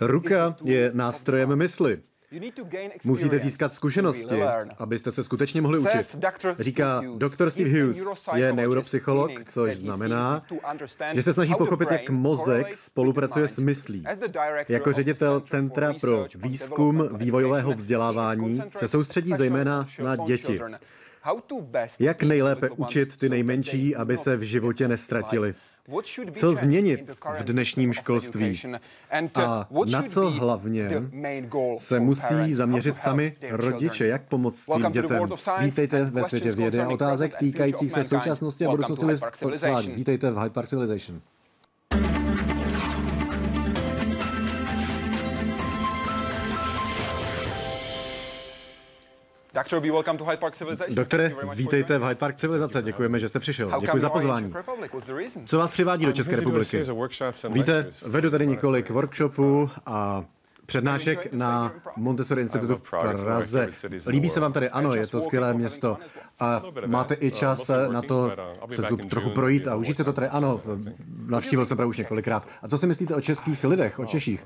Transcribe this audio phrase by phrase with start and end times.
[0.00, 2.02] Ruka je nástrojem mysli.
[3.04, 4.42] Musíte získat zkušenosti,
[4.78, 6.16] abyste se skutečně mohli učit.
[6.58, 10.42] Říká doktor Steve Hughes, je neuropsycholog, což znamená,
[11.12, 14.04] že se snaží pochopit, jak mozek spolupracuje s myslí.
[14.68, 20.60] Jako ředitel Centra pro výzkum vývojového vzdělávání se soustředí zejména na děti.
[21.98, 25.54] Jak nejlépe učit ty nejmenší, aby se v životě nestratili?
[26.32, 28.62] Co změnit v dnešním školství?
[29.34, 30.90] A na co hlavně
[31.76, 34.06] se musí zaměřit sami rodiče?
[34.06, 35.28] Jak pomoct svým dětem?
[35.60, 39.80] Vítejte ve světě vědy a otázek týkajících se současnosti a budoucnosti lidstva.
[39.80, 41.20] Vítejte v Hyde Park Civilization.
[50.88, 52.82] Doktore, vítejte v Hyde Park Civilizace.
[52.82, 53.80] Děkujeme, že jste přišel.
[53.80, 54.52] Děkuji za pozvání.
[55.44, 56.84] Co vás přivádí do České republiky?
[57.48, 60.24] Víte, vedu tady několik workshopů a
[60.66, 63.68] přednášek na Montessori institutu v Praze.
[64.06, 64.70] Líbí se vám tady?
[64.70, 65.98] Ano, je to skvělé město.
[66.40, 68.32] A máte i čas na to
[68.68, 70.28] se tu trochu projít a užít se to tady?
[70.28, 70.60] Ano,
[71.26, 72.48] navštívil jsem Prahu už několikrát.
[72.62, 74.44] A co si myslíte o českých lidech, o Češích?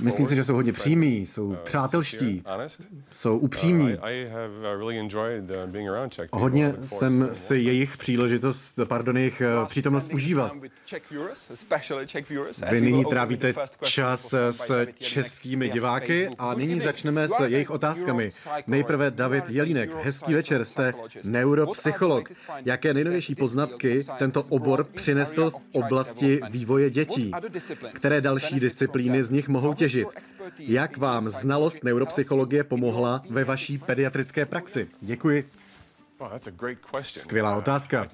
[0.00, 2.42] Myslím si, že jsou hodně přímí, jsou uh, přátelští,
[3.10, 3.96] jsou upřímní.
[6.32, 10.52] Uh, hodně jsem si jejich příležitost, pardon, jejich uh, přítomnost užívat.
[12.70, 18.30] Vy nyní trávíte čas s českými diváky a nyní začneme s jejich otázkami.
[18.66, 20.04] Nejprve David Jelínek.
[20.04, 22.28] Hezký večer, jste neuropsycholog.
[22.64, 27.32] Jaké nejnovější poznatky tento obor přinesl v oblasti vývoje dětí?
[27.92, 30.08] Které další disciplíny disciplíny z nich mohou těžit.
[30.58, 34.88] Jak vám znalost neuropsychologie pomohla ve vaší pediatrické praxi?
[35.00, 35.44] Děkuji.
[37.02, 38.08] Skvělá otázka.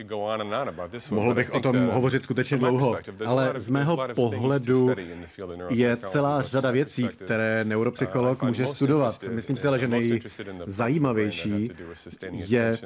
[1.11, 4.95] Mohl bych o tom hovořit skutečně dlouho, ale z mého pohledu
[5.69, 9.25] je celá řada věcí, které neuropsycholog může studovat.
[9.29, 11.71] Myslím si ale, že nejzajímavější
[12.31, 12.79] je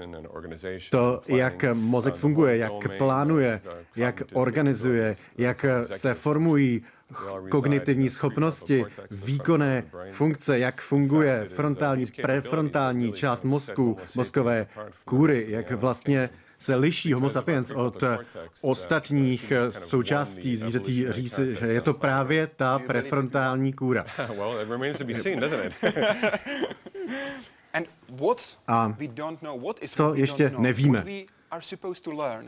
[0.91, 3.61] to, jak mozek funguje, jak plánuje,
[3.97, 6.83] jak organizuje, jak se formují
[7.49, 14.67] kognitivní schopnosti, výkonné funkce, jak funguje frontální, prefrontální část mozku, mozkové
[15.05, 18.03] kůry, jak vlastně se liší Homo sapiens od
[18.61, 19.53] ostatních
[19.87, 24.07] součástí zvířecí řízy, že je to právě ta prefrontální kůra.
[28.69, 28.97] A
[29.89, 31.05] co ještě nevíme?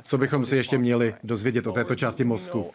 [0.05, 2.71] Co bychom si ještě měli dozvědět o této části mozku?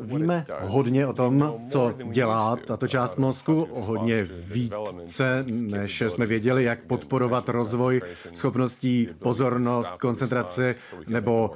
[0.00, 6.82] Víme hodně o tom, co dělá tato část mozku, hodně více, než jsme věděli, jak
[6.82, 8.00] podporovat rozvoj
[8.34, 10.74] schopností pozornost, koncentrace
[11.06, 11.50] nebo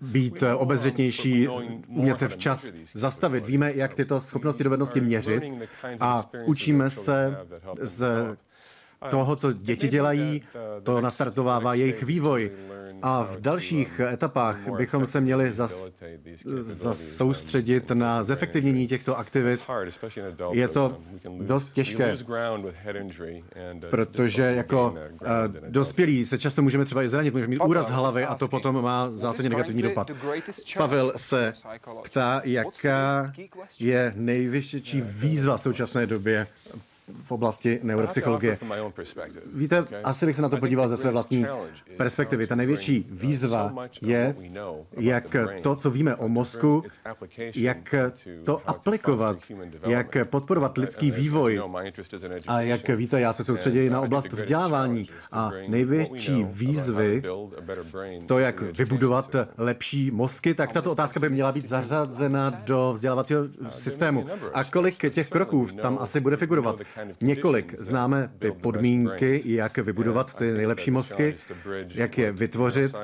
[0.00, 1.48] být obezřetnější,
[1.88, 3.46] umět se včas zastavit.
[3.46, 5.44] Víme, jak tyto schopnosti dovednosti měřit
[6.00, 7.36] a učíme se
[7.80, 8.36] z
[9.10, 10.42] toho, co děti dělají,
[10.82, 12.50] to nastartovává jejich vývoj.
[13.02, 15.88] A v dalších etapách bychom se měli zas,
[16.58, 19.60] zas soustředit na zefektivnění těchto aktivit.
[20.52, 20.98] Je to
[21.40, 22.16] dost těžké,
[23.90, 25.26] protože jako uh,
[25.68, 29.12] dospělí se často můžeme třeba i zranit, můžeme mít úraz hlavy a to potom má
[29.12, 30.10] zásadně negativní dopad.
[30.76, 31.52] Pavel se
[32.04, 33.32] ptá, jaká
[33.78, 36.46] je nejvyšší výzva v současné době
[37.22, 38.58] v oblasti neuropsychologie.
[39.54, 41.46] Víte, asi bych se na to podíval ze své vlastní
[41.96, 42.46] perspektivy.
[42.46, 44.34] Ta největší výzva je,
[44.96, 46.82] jak to, co víme o mozku,
[47.54, 47.94] jak
[48.44, 49.38] to aplikovat,
[49.86, 51.62] jak podporovat lidský vývoj.
[52.46, 57.22] A jak víte, já se soustředím na oblast vzdělávání a největší výzvy,
[58.26, 64.26] to, jak vybudovat lepší mozky, tak tato otázka by měla být zařazena do vzdělávacího systému.
[64.54, 66.80] A kolik těch kroků tam asi bude figurovat?
[67.20, 67.74] Několik.
[67.78, 71.36] Známe ty podmínky, jak vybudovat ty nejlepší mozky,
[71.94, 72.96] jak je vytvořit.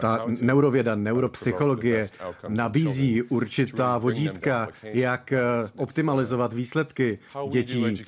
[0.00, 2.08] Ta neurověda, neuropsychologie
[2.48, 5.32] nabízí určitá vodítka, jak
[5.76, 7.18] optimalizovat výsledky
[7.48, 8.02] dětí.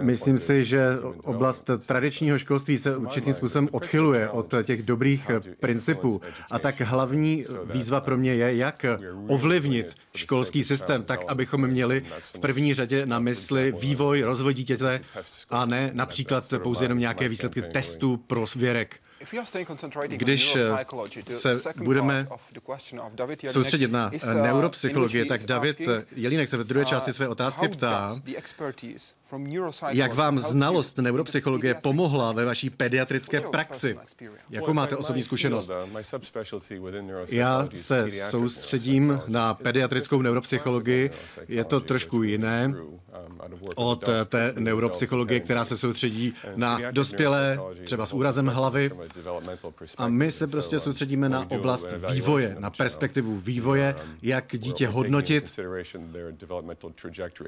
[0.00, 0.86] Myslím si, že
[1.22, 5.30] oblast tradičního školství se určitým způsobem odchyluje od těch dobrých
[5.60, 6.20] principů.
[6.50, 8.84] A tak hlavní výzva pro mě je, jak
[9.28, 15.00] ovlivnit školský systém tak, abychom měli v první řadě na mysli vývoj, rozvoj dítěte
[15.50, 19.00] a ne například pouze jenom nějaké výsledky testů pro věrek.
[20.08, 20.56] Když
[21.30, 22.26] se budeme
[23.48, 24.10] soustředit na
[24.42, 25.80] neuropsychologii, tak David
[26.16, 28.20] Jelínek se ve druhé části své otázky ptá,
[29.88, 33.96] jak vám znalost neuropsychologie pomohla ve vaší pediatrické praxi?
[34.50, 35.70] Jakou máte osobní zkušenost?
[37.28, 41.10] Já se soustředím na pediatrickou neuropsychologii.
[41.48, 42.74] Je to trošku jiné
[43.74, 48.90] od té neuropsychologie, která se soustředí na dospělé, třeba s úrazem hlavy.
[49.96, 55.60] A my se prostě soustředíme na oblast vývoje, na perspektivu vývoje, jak dítě hodnotit.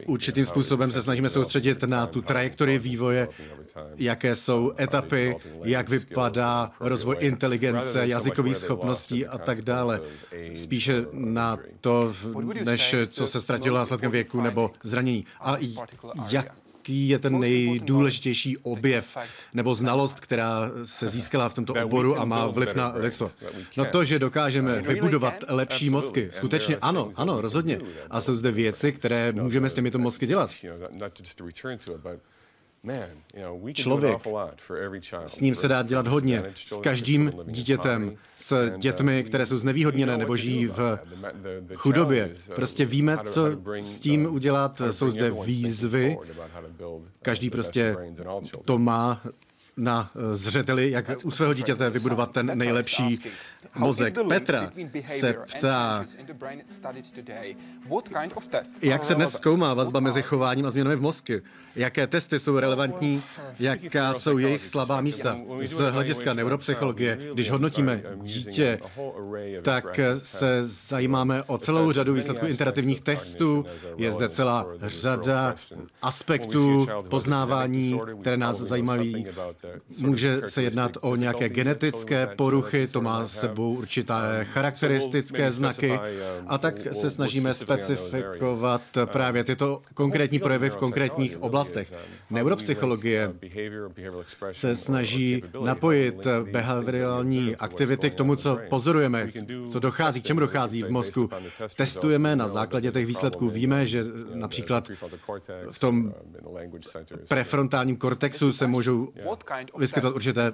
[0.07, 3.29] Určitým způsobem se snažíme soustředit na tu trajektorii vývoje,
[3.97, 10.01] jaké jsou etapy, jak vypadá rozvoj inteligence, jazykových schopností a tak dále.
[10.55, 12.15] Spíše na to,
[12.65, 15.25] než co se ztratilo na sladkém věku nebo zranění.
[15.41, 15.57] A
[16.87, 19.17] jaký je ten nejdůležitější objev
[19.55, 23.31] nebo znalost, která se získala v tomto oboru a má vliv na lidstvo.
[23.77, 27.79] No to, že dokážeme vybudovat lepší mozky, skutečně ano, ano, rozhodně.
[28.11, 30.51] A jsou zde věci, které můžeme s těmito mozky dělat.
[33.73, 34.19] Člověk,
[35.27, 40.37] s ním se dá dělat hodně, s každým dítětem, s dětmi, které jsou znevýhodněné nebo
[40.37, 40.99] žijí v
[41.75, 42.35] chudobě.
[42.55, 43.47] Prostě víme, co
[43.81, 46.17] s tím udělat, jsou zde výzvy,
[47.23, 47.97] každý prostě
[48.65, 49.23] to má
[49.77, 53.19] na zřeteli, jak u svého dítěte vybudovat ten nejlepší
[53.75, 54.19] mozek.
[54.29, 54.71] Petra
[55.07, 56.05] se ptá,
[58.83, 61.33] jak se dnes zkoumá vazba mezi chováním a změnami v mozku?
[61.77, 63.23] Jaké testy jsou relevantní?
[63.61, 65.37] Jaká jsou jejich slabá místa?
[65.65, 68.79] Z hlediska neuropsychologie, když hodnotíme dítě,
[69.63, 73.65] tak se zajímáme o celou řadu výsledků interaktivních testů.
[73.97, 75.55] Je zde celá řada
[76.03, 79.27] aspektů poznávání, které nás zajímají.
[79.99, 84.15] Může se jednat o nějaké genetické poruchy, to má sebou určité
[84.45, 85.99] charakteristické znaky
[86.47, 91.93] a tak se snažíme specifikovat právě tyto konkrétní projevy v konkrétních oblastech.
[92.31, 93.35] Neuropsychologie
[94.53, 99.27] se snaží napojit behaviorální aktivity k tomu, co pozorujeme,
[99.71, 101.31] co dochází, k čemu dochází v mozku.
[101.77, 103.51] Testujeme na základě těch výsledků.
[103.51, 104.05] Víme, že
[104.35, 104.91] například
[105.71, 106.15] v tom
[107.29, 109.13] prefrontálním kortexu se můžou
[109.79, 110.53] vyskytovat určité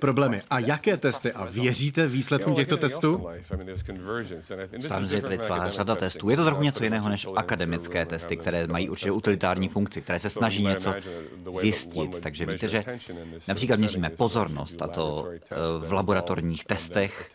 [0.00, 0.40] problémy.
[0.50, 1.32] A jaké testy?
[1.32, 3.26] A věříte výsledkům těchto testů?
[4.80, 6.30] Samozřejmě tady celá řada testů.
[6.30, 10.30] Je to trochu něco jiného než akademické testy, které mají určitě utilitární funkci, které se
[10.30, 10.94] snaží něco
[11.60, 12.20] zjistit.
[12.20, 12.84] Takže víte, že
[13.48, 15.56] například měříme pozornost, a to eh,
[15.86, 17.30] v laboratorních testech,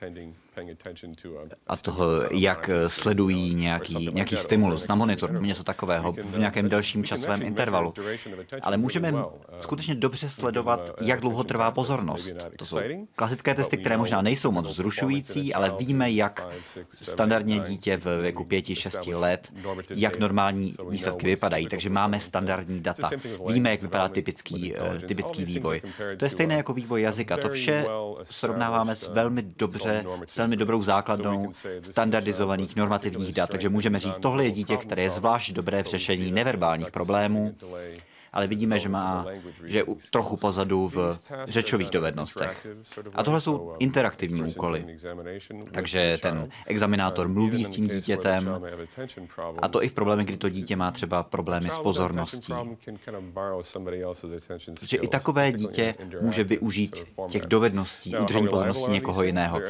[1.67, 7.41] a toho, jak sledují nějaký, nějaký stimulus na monitor něco takového v nějakém delším časovém
[7.41, 7.93] intervalu.
[8.61, 9.13] Ale můžeme
[9.59, 12.35] skutečně dobře sledovat, jak dlouho trvá pozornost.
[12.57, 12.79] To jsou
[13.15, 16.47] klasické testy, které možná nejsou moc vzrušující, ale víme, jak
[16.89, 19.53] standardně dítě v věku 5-6 let,
[19.89, 21.67] jak normální výsledky vypadají.
[21.67, 23.09] Takže máme standardní data.
[23.47, 25.81] Víme, jak vypadá typický, eh, typický vývoj.
[26.17, 27.37] To je stejné jako vývoj jazyka.
[27.37, 27.85] To vše
[28.23, 31.51] srovnáváme s velmi dobře, s velmi dobrou základnou
[31.81, 33.49] standardizovaných normativních dat.
[33.49, 37.55] Takže můžeme říct, tohle je dítě, které je zvlášť dobré v řešení neverbálních problémů,
[38.33, 39.25] ale vidíme, že má,
[39.63, 42.67] že trochu pozadu v řečových dovednostech.
[43.13, 44.97] A tohle jsou interaktivní úkoly.
[45.71, 48.61] Takže ten examinátor mluví s tím dítětem
[49.61, 52.53] a to i v problémech, kdy to dítě má třeba problémy s pozorností.
[54.79, 59.61] Protože i takové dítě může využít těch dovedností udržení pozornosti někoho jiného.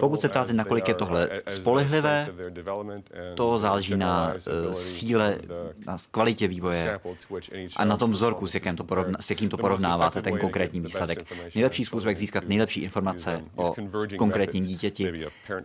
[0.00, 2.28] Pokud se ptáte, nakolik je tohle spolehlivé,
[3.34, 4.34] to záleží na
[4.66, 5.38] uh, síle,
[5.86, 7.00] na kvalitě vývoje
[7.76, 10.80] a na tom tom vzorku, s jakým to, porovna, s jakým to porovnáváte, ten konkrétní
[10.80, 11.22] výsledek.
[11.54, 13.74] Nejlepší způsob, jak získat nejlepší informace o
[14.18, 15.12] konkrétním dítěti,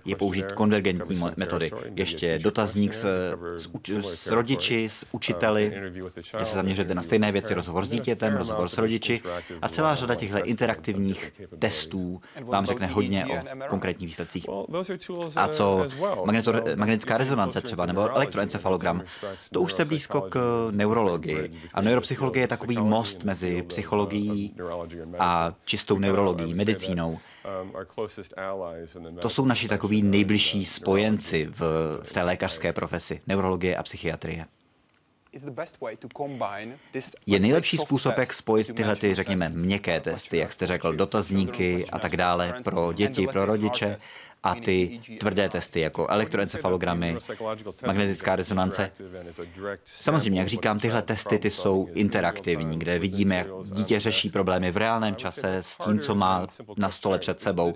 [0.05, 1.71] je použít konvergentní metody.
[1.95, 3.05] Ještě dotazník s,
[3.57, 3.69] s,
[4.03, 5.73] s rodiči, s učiteli,
[6.35, 9.21] kde se zaměřujete na stejné věci, rozhovor s dítětem, rozhovor s rodiči
[9.61, 14.45] a celá řada těchto interaktivních testů vám řekne hodně o konkrétních výsledcích.
[15.35, 15.87] A co
[16.25, 19.01] magnetor, magnetická rezonance třeba, nebo elektroencefalogram,
[19.51, 21.51] to už jste blízko k neurologii.
[21.73, 24.55] A neuropsychologii Psychologie je takový most mezi psychologií
[25.19, 27.19] a čistou neurologií, medicínou.
[29.21, 31.61] To jsou naši takoví nejbližší spojenci v,
[32.03, 34.45] v té lékařské profesi, neurologie a psychiatrie.
[37.25, 41.99] Je nejlepší způsob, jak spojit tyhle, ty, řekněme, měkké testy, jak jste řekl, dotazníky a
[41.99, 43.97] tak dále pro děti, pro rodiče
[44.45, 47.17] a ty tvrdé testy, jako elektroencefalogramy,
[47.85, 48.91] magnetická rezonance.
[49.85, 54.77] Samozřejmě, jak říkám, tyhle testy ty jsou interaktivní, kde vidíme, jak dítě řeší problémy v
[54.77, 56.47] reálném čase s tím, co má
[56.77, 57.73] na stole před sebou.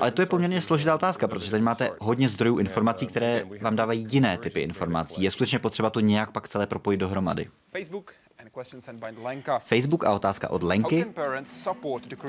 [0.00, 4.06] Ale to je poměrně složitá otázka, protože tady máte hodně zdrojů informací, které vám dávají
[4.10, 5.22] jiné typy informací.
[5.22, 7.46] Je skutečně potřeba to nějak pak celé propojit dohromady.
[7.72, 8.12] Facebook
[10.04, 11.06] a otázka od Lenky.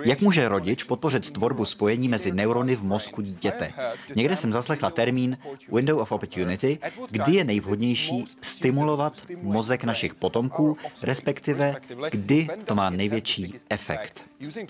[0.03, 3.73] Jak může rodič podpořit tvorbu spojení mezi neurony v mozku dítěte?
[4.15, 5.37] Někde jsem zaslechla termín
[5.71, 11.75] window of opportunity, kdy je nejvhodnější stimulovat mozek našich potomků, respektive
[12.11, 14.25] kdy to má největší efekt.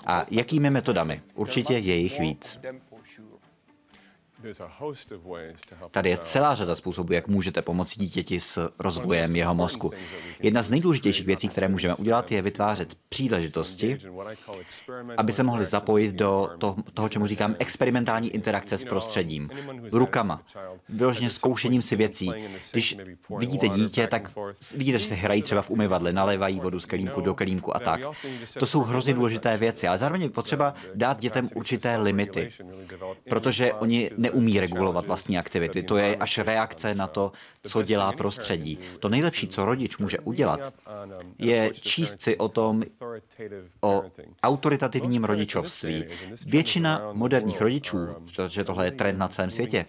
[0.06, 1.22] A jakými metodami?
[1.36, 2.60] Určitě je jich víc.
[5.92, 9.92] Tady je celá řada způsobů, jak můžete pomoci dítěti s rozvojem jeho mozku.
[10.40, 13.98] Jedna z nejdůležitějších věcí, které můžeme udělat, je vytvářet příležitosti,
[15.18, 16.50] aby se mohli zapojit do
[16.94, 19.48] toho, čemu říkám experimentální interakce s prostředím.
[19.92, 20.42] Rukama,
[20.90, 22.32] vyloženě zkoušením si věcí.
[22.72, 22.98] Když
[23.38, 24.32] vidíte dítě, tak
[24.78, 28.02] vidíte, že se hrají třeba v umyvadle, nalévají vodu z kelímku do kelímku a tak.
[28.60, 32.50] To jsou hrozně důležité věci, ale zároveň je potřeba dát dětem určité limity,
[33.30, 35.84] protože oni ne neumí regulovat vlastní aktivity.
[35.84, 37.32] To je až reakce na to,
[37.64, 38.80] co dělá prostředí.
[39.00, 40.74] To nejlepší, co rodič může udělat,
[41.40, 42.84] je číst si o tom,
[43.82, 44.04] o
[44.44, 46.06] autoritativním rodičovství.
[46.46, 49.86] Většina moderních rodičů, protože tohle je trend na celém světě,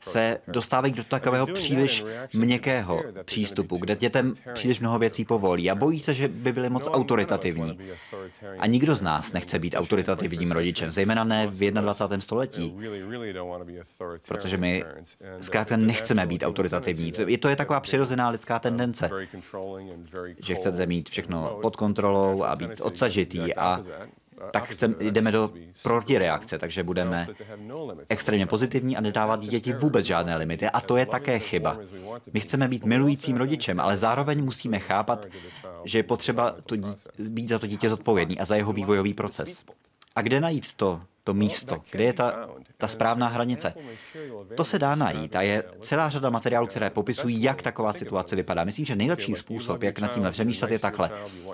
[0.00, 6.00] se dostávají do takového příliš měkkého přístupu, kde dětem příliš mnoho věcí povolí a bojí
[6.00, 7.78] se, že by byly moc autoritativní.
[8.58, 12.20] A nikdo z nás nechce být autoritativním rodičem, zejména ne v 21.
[12.20, 12.74] století,
[14.28, 14.84] protože my
[15.40, 17.12] zkrátka nechceme být autoritativní.
[17.12, 19.10] To je taková přirozená lidská tendence,
[20.38, 23.80] že chcete mít všechno pod kontrolou a být odtažitý a
[24.50, 25.50] tak chcem, jdeme do
[25.82, 27.26] protireakce, takže budeme
[28.08, 30.66] extrémně pozitivní a nedávat děti vůbec žádné limity.
[30.66, 31.78] A to je také chyba.
[32.32, 35.26] My chceme být milujícím rodičem, ale zároveň musíme chápat,
[35.84, 39.64] že je potřeba to dítě, být za to dítě zodpovědný a za jeho vývojový proces.
[40.16, 43.74] A kde najít to, to místo, kde je ta, ta správná hranice.
[44.54, 48.64] To se dá najít a je celá řada materiálů, které popisují, jak taková situace vypadá.
[48.64, 51.10] Myslím, že nejlepší způsob, jak nad tím přemýšlet, je takhle.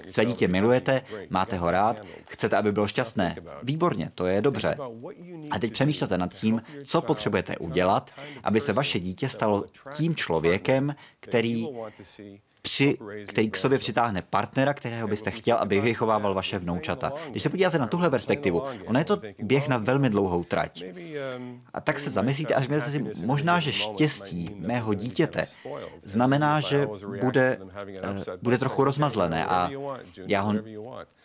[0.06, 2.00] Své dítě milujete, máte ho rád,
[2.30, 3.36] chcete, aby bylo šťastné.
[3.62, 4.76] Výborně, to je dobře.
[5.50, 8.10] A teď přemýšlete nad tím, co potřebujete udělat,
[8.44, 9.64] aby se vaše dítě stalo
[9.94, 11.66] tím člověkem, který
[12.62, 17.12] při, který k sobě přitáhne partnera, kterého byste chtěl, aby vychovával vaše vnoučata.
[17.30, 20.84] Když se podíváte na tuhle perspektivu, ono je to běh na velmi dlouhou trať.
[21.74, 25.44] A tak se zamyslíte a řeknete si, možná, že štěstí mého dítěte
[26.02, 26.88] znamená, že
[27.20, 29.70] bude, uh, bude trochu rozmazlené a
[30.26, 30.54] já ho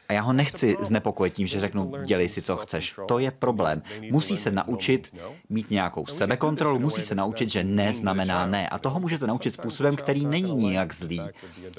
[0.09, 2.95] a já ho nechci znepokojit tím, že řeknu, dělej si, co chceš.
[3.07, 3.81] To je problém.
[4.11, 5.15] Musí se naučit
[5.49, 8.69] mít nějakou sebekontrolu, musí se naučit, že ne znamená ne.
[8.69, 11.21] A toho můžete naučit způsobem, který není nijak zlý.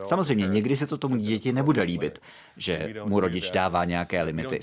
[0.05, 2.19] Samozřejmě někdy se to tomu děti nebude líbit,
[2.57, 4.61] že mu rodič dává nějaké limity.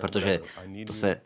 [0.00, 0.40] Protože
[0.86, 1.20] to se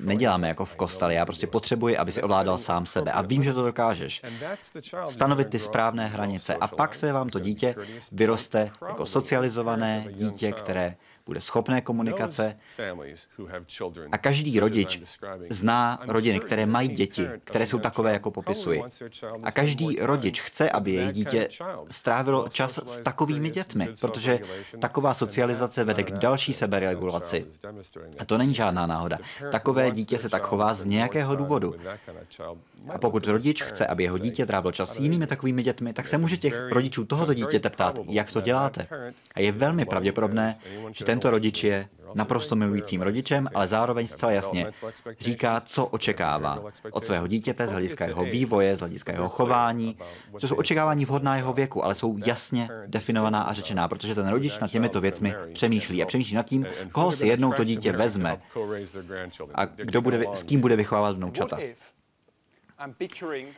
[0.00, 1.14] neděláme jako v kostele.
[1.14, 3.12] Já prostě potřebuji, aby si ovládal sám sebe.
[3.12, 4.22] A vím, že to dokážeš.
[5.06, 6.54] Stanovit ty správné hranice.
[6.54, 7.74] A pak se vám to dítě
[8.12, 10.96] vyroste jako socializované dítě, které
[11.26, 12.56] bude schopné komunikace
[14.12, 15.00] a každý rodič
[15.50, 18.82] zná rodiny, které mají děti, které jsou takové, jako popisuji.
[19.42, 21.48] A každý rodič chce, aby jejich dítě
[21.90, 24.40] strávilo čas s takovými dětmi, protože
[24.78, 27.46] taková socializace vede k další seberegulaci.
[28.18, 29.18] A to není žádná náhoda.
[29.50, 31.74] Takové dítě se tak chová z nějakého důvodu.
[32.88, 36.18] A pokud rodič chce, aby jeho dítě trávilo čas s jinými takovými dětmi, tak se
[36.18, 38.86] může těch rodičů tohoto dítěte ptát, jak to děláte.
[39.34, 40.56] A je velmi pravděpodobné,
[40.92, 44.72] že tento rodič je naprosto milujícím rodičem, ale zároveň zcela jasně
[45.20, 49.96] říká, co očekává od svého dítěte z hlediska jeho vývoje, z hlediska jeho chování,
[50.38, 54.58] co jsou očekávání vhodná jeho věku, ale jsou jasně definovaná a řečená, protože ten rodič
[54.58, 58.42] nad těmito věcmi přemýšlí a přemýšlí nad tím, koho si jednou to dítě vezme
[59.54, 61.58] a kdo bude, s kým bude vychovávat vnoučata.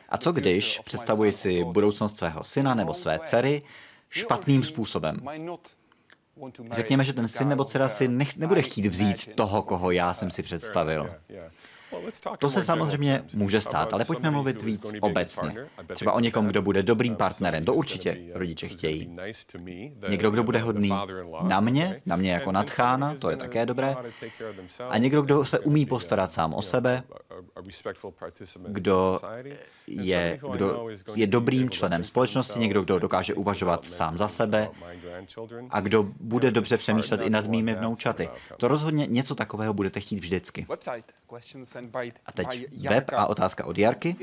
[0.09, 3.61] A co když představuji si budoucnost svého syna nebo své dcery
[4.09, 5.19] špatným způsobem?
[6.71, 10.31] Řekněme, že ten syn nebo dcera si nech, nebude chtít vzít toho, koho já jsem
[10.31, 11.15] si představil.
[12.39, 15.55] To se samozřejmě může stát, ale pojďme mluvit víc obecně.
[15.93, 17.63] Třeba o někom, kdo bude dobrým partnerem.
[17.63, 19.17] To určitě rodiče chtějí.
[20.09, 20.91] Někdo, kdo bude hodný
[21.41, 23.95] na mě, na mě jako nadchána, to je také dobré.
[24.89, 27.03] A někdo, kdo se umí postarat sám o sebe,
[28.67, 29.19] kdo
[29.87, 34.69] je, kdo je dobrým členem společnosti, někdo, kdo dokáže uvažovat sám za sebe
[35.69, 38.29] a kdo bude dobře přemýšlet i nad mými vnoučaty.
[38.57, 40.65] To rozhodně něco takového budete chtít vždycky.
[42.25, 44.15] A teď web a otázka od Jarky.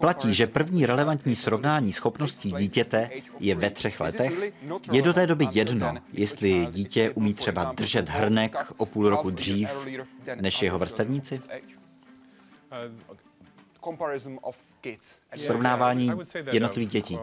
[0.00, 4.52] Platí, že první relevantní srovnání schopností dítěte je ve třech letech?
[4.92, 9.88] Je do té doby jedno, jestli dítě umí třeba držet hrnek o půl roku dřív
[10.40, 11.38] než jeho vrstevníci?
[15.36, 16.12] Srovnávání
[16.52, 17.18] jednotlivých dětí.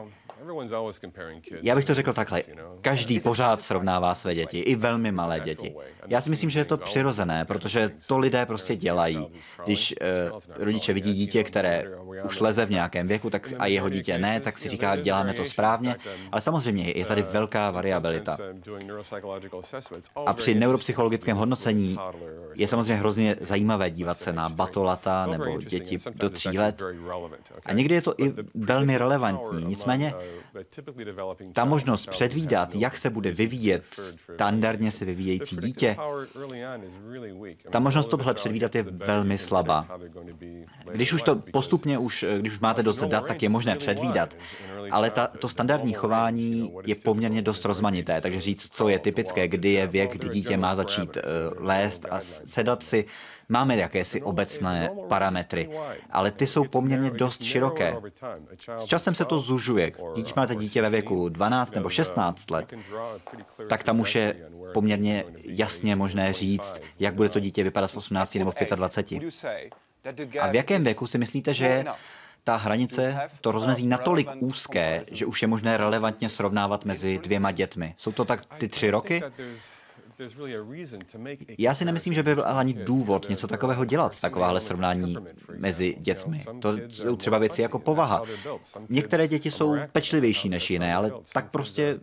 [1.62, 2.44] Já bych to řekl takhle.
[2.82, 5.76] Každý pořád srovnává své děti, i velmi malé děti.
[6.08, 9.28] Já si myslím, že je to přirozené, protože to lidé prostě dělají.
[9.66, 9.96] Když
[10.32, 11.86] uh, rodiče vidí dítě, které
[12.26, 15.46] už leze v nějakém věku tak a jeho dítě ne, tak si říká, děláme to
[15.46, 15.96] správně.
[16.32, 18.38] Ale samozřejmě je tady velká variabilita.
[20.26, 21.98] A při neuropsychologickém hodnocení
[22.56, 26.82] je samozřejmě hrozně zajímavé dívat se na batolata nebo děti do tří let.
[27.66, 29.66] A někdy je to i velmi relevantní.
[29.66, 30.42] Nicméně uh,
[31.54, 33.84] ta možnost předvídat, jak se bude vyvíjet
[34.36, 35.96] standardně se vyvíjející dítě,
[37.70, 39.88] ta možnost tohle předvídat je velmi slabá.
[40.92, 44.36] Když už to postupně, už, když už máte dost dat, tak je možné předvídat,
[44.92, 49.70] ale ta, to standardní chování je poměrně dost rozmanité, takže říct, co je typické, kdy
[49.70, 51.24] je věk, kdy dítě má začít uh,
[51.66, 53.06] lézt a sedat si,
[53.50, 55.70] Máme jakési obecné parametry,
[56.12, 57.96] ale ty jsou poměrně dost široké.
[58.78, 59.92] S časem se to zužuje.
[60.14, 62.74] Když máte dítě ve věku 12 nebo 16 let,
[63.70, 64.36] tak tam už je
[64.74, 69.24] poměrně jasně možné říct, jak bude to dítě vypadat v 18 nebo v 25.
[70.40, 71.86] A v jakém věku si myslíte, že je
[72.44, 77.94] ta hranice, to rozmezí natolik úzké, že už je možné relevantně srovnávat mezi dvěma dětmi.
[77.98, 79.22] Jsou to tak ty tři roky?
[81.58, 85.16] Já si nemyslím, že by byl ani důvod něco takového dělat, takováhle srovnání
[85.58, 86.44] mezi dětmi.
[86.62, 88.24] To jsou třeba věci jako povaha.
[88.90, 92.00] Některé děti jsou pečlivější než jiné, ale tak prostě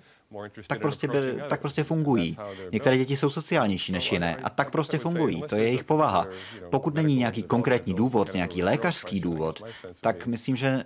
[0.67, 2.37] tak prostě, by, tak prostě fungují.
[2.73, 5.43] Některé děti jsou sociálnější než jiné a tak prostě fungují.
[5.43, 6.26] To je jejich povaha.
[6.71, 9.62] Pokud není nějaký konkrétní důvod, nějaký lékařský důvod,
[10.00, 10.85] tak myslím, že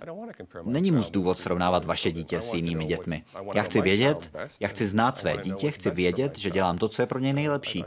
[0.63, 3.23] není mu důvod srovnávat vaše dítě s jinými dětmi.
[3.53, 7.05] Já chci vědět, já chci znát své dítě, chci vědět, že dělám to, co je
[7.05, 7.85] pro něj nejlepší.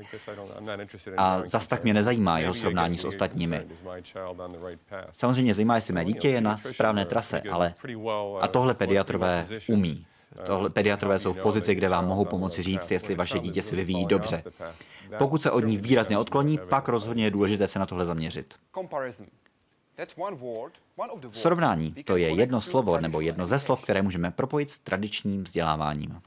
[1.17, 3.61] A zas tak mě nezajímá jeho srovnání s ostatními.
[5.13, 7.75] Samozřejmě zajímá, jestli mé dítě je na správné trase, ale
[8.41, 10.07] a tohle pediatrové umí.
[10.47, 14.07] Tohle pediatrové jsou v pozici, kde vám mohou pomoci říct, jestli vaše dítě se vyvíjí
[14.07, 14.43] dobře.
[15.19, 18.55] Pokud se od ní výrazně odkloní, pak rozhodně je důležité se na tohle zaměřit.
[21.33, 26.21] Srovnání to je jedno slovo nebo jedno ze slov, které můžeme propojit s tradičním vzděláváním.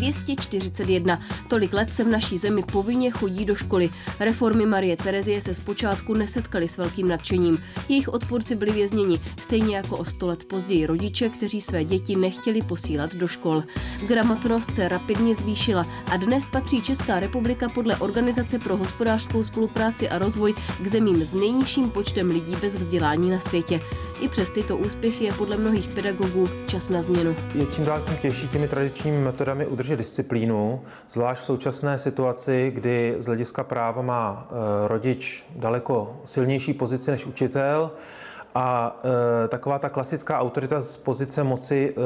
[0.00, 1.20] 241.
[1.48, 3.90] Tolik let se v naší zemi povinně chodí do školy.
[4.20, 7.58] Reformy Marie Terezie se zpočátku nesetkali s velkým nadšením.
[7.88, 12.62] Jejich odpůrci byli vězněni, stejně jako o sto let později rodiče, kteří své děti nechtěli
[12.62, 13.62] posílat do škol.
[14.08, 20.18] Gramotnost se rapidně zvýšila a dnes patří Česká republika podle Organizace pro hospodářskou spolupráci a
[20.18, 23.80] rozvoj k zemím s nejnižším počtem lidí bez vzdělání na světě.
[24.20, 27.36] I přes tyto úspěchy je podle mnohých pedagogů čas na změnu.
[27.54, 33.14] Je čím dál tím těžší těmi tradičními metodami udržet disciplínu, zvlášť v současné situaci, kdy
[33.18, 34.54] z hlediska práva má eh,
[34.88, 37.90] rodič daleko silnější pozici než učitel
[38.54, 39.00] a
[39.44, 42.00] e, taková ta klasická autorita z pozice moci e,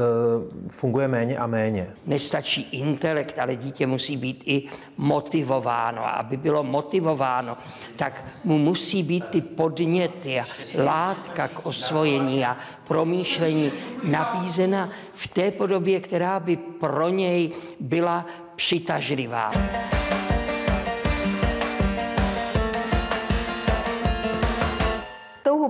[0.69, 1.95] funguje méně a méně.
[2.07, 4.63] Nestačí intelekt, ale dítě musí být i
[4.97, 6.07] motivováno.
[6.07, 7.57] A aby bylo motivováno,
[7.97, 10.45] tak mu musí být ty podněty a
[10.85, 12.57] látka k osvojení a
[12.89, 13.73] promýšlení
[14.05, 18.27] nabízena v té podobě, která by pro něj byla
[18.57, 19.51] přitažlivá.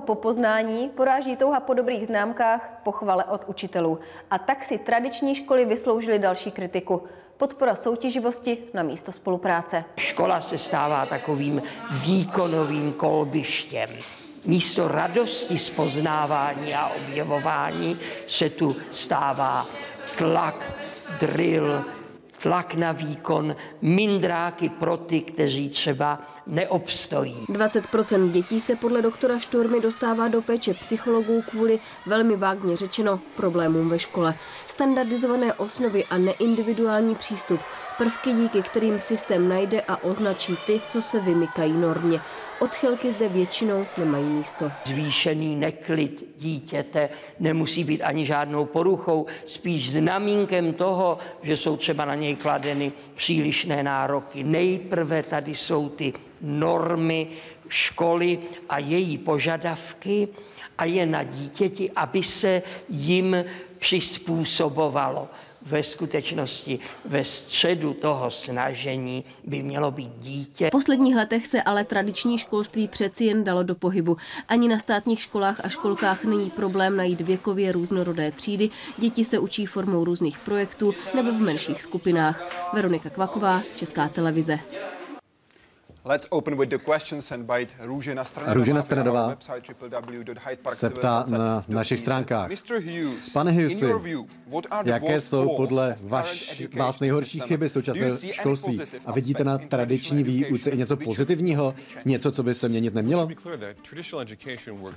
[0.04, 3.98] Po poznání poráží touha po dobrých známkách, pochvale od učitelů.
[4.30, 7.02] A tak si tradiční školy vysloužily další kritiku.
[7.36, 9.84] Podpora soutěživosti na místo spolupráce.
[9.96, 13.90] Škola se stává takovým výkonovým kolbištěm.
[14.44, 19.66] Místo radosti z poznávání a objevování se tu stává
[20.18, 20.72] tlak,
[21.20, 21.84] drill,
[22.42, 27.46] tlak na výkon, mindráky pro ty, kteří třeba neobstojí.
[27.48, 33.88] 20% dětí se podle doktora Šturmy dostává do péče psychologů kvůli velmi vágně řečeno problémům
[33.88, 34.34] ve škole.
[34.68, 37.60] Standardizované osnovy a neindividuální přístup,
[37.98, 42.20] prvky díky kterým systém najde a označí ty, co se vymykají normě.
[42.60, 44.70] Odchylky zde většinou nemají místo.
[44.86, 47.08] Zvýšený neklid dítěte
[47.40, 53.82] nemusí být ani žádnou poruchou, spíš znamínkem toho, že jsou třeba na něj kladeny přílišné
[53.82, 54.44] nároky.
[54.44, 57.28] Nejprve tady jsou ty normy
[57.68, 60.28] školy a její požadavky
[60.78, 63.44] a je na dítěti, aby se jim
[63.78, 65.28] přizpůsobovalo
[65.66, 70.66] ve skutečnosti ve středu toho snažení by mělo být dítě.
[70.66, 74.16] V posledních letech se ale tradiční školství přeci jen dalo do pohybu.
[74.48, 78.70] Ani na státních školách a školkách není problém najít věkově různorodé třídy.
[78.98, 82.70] Děti se učí formou různých projektů nebo v menších skupinách.
[82.72, 84.58] Veronika Kvaková, Česká televize.
[86.06, 87.66] Let's open with the questions and by
[88.52, 89.36] Růžena Stranadová
[90.68, 92.50] se ptá na našich stránkách.
[93.32, 93.86] Pane Hughesy,
[94.84, 98.80] jaké jsou podle vaš, vás nejhorší chyby současného školství?
[99.06, 101.74] A vidíte na tradiční výuce i něco pozitivního?
[102.04, 103.28] Něco, co by se měnit nemělo?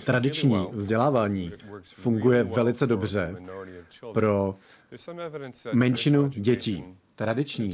[0.04, 1.52] Tradiční vzdělávání
[1.84, 3.36] funguje velice dobře
[4.14, 4.56] pro
[5.74, 6.84] menšinu dětí.
[7.16, 7.74] Tradiční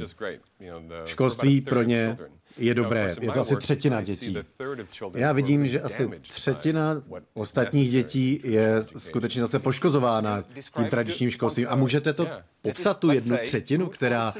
[1.04, 2.18] školství pro ně
[2.56, 3.14] je dobré.
[3.20, 4.38] Je to asi třetina dětí.
[5.14, 7.02] Já vidím, že asi třetina
[7.34, 10.42] ostatních dětí je skutečně zase poškozována
[10.76, 11.66] tím tradičním školstvím.
[11.70, 12.26] A můžete to
[12.62, 14.34] popsat, tu jednu třetinu, která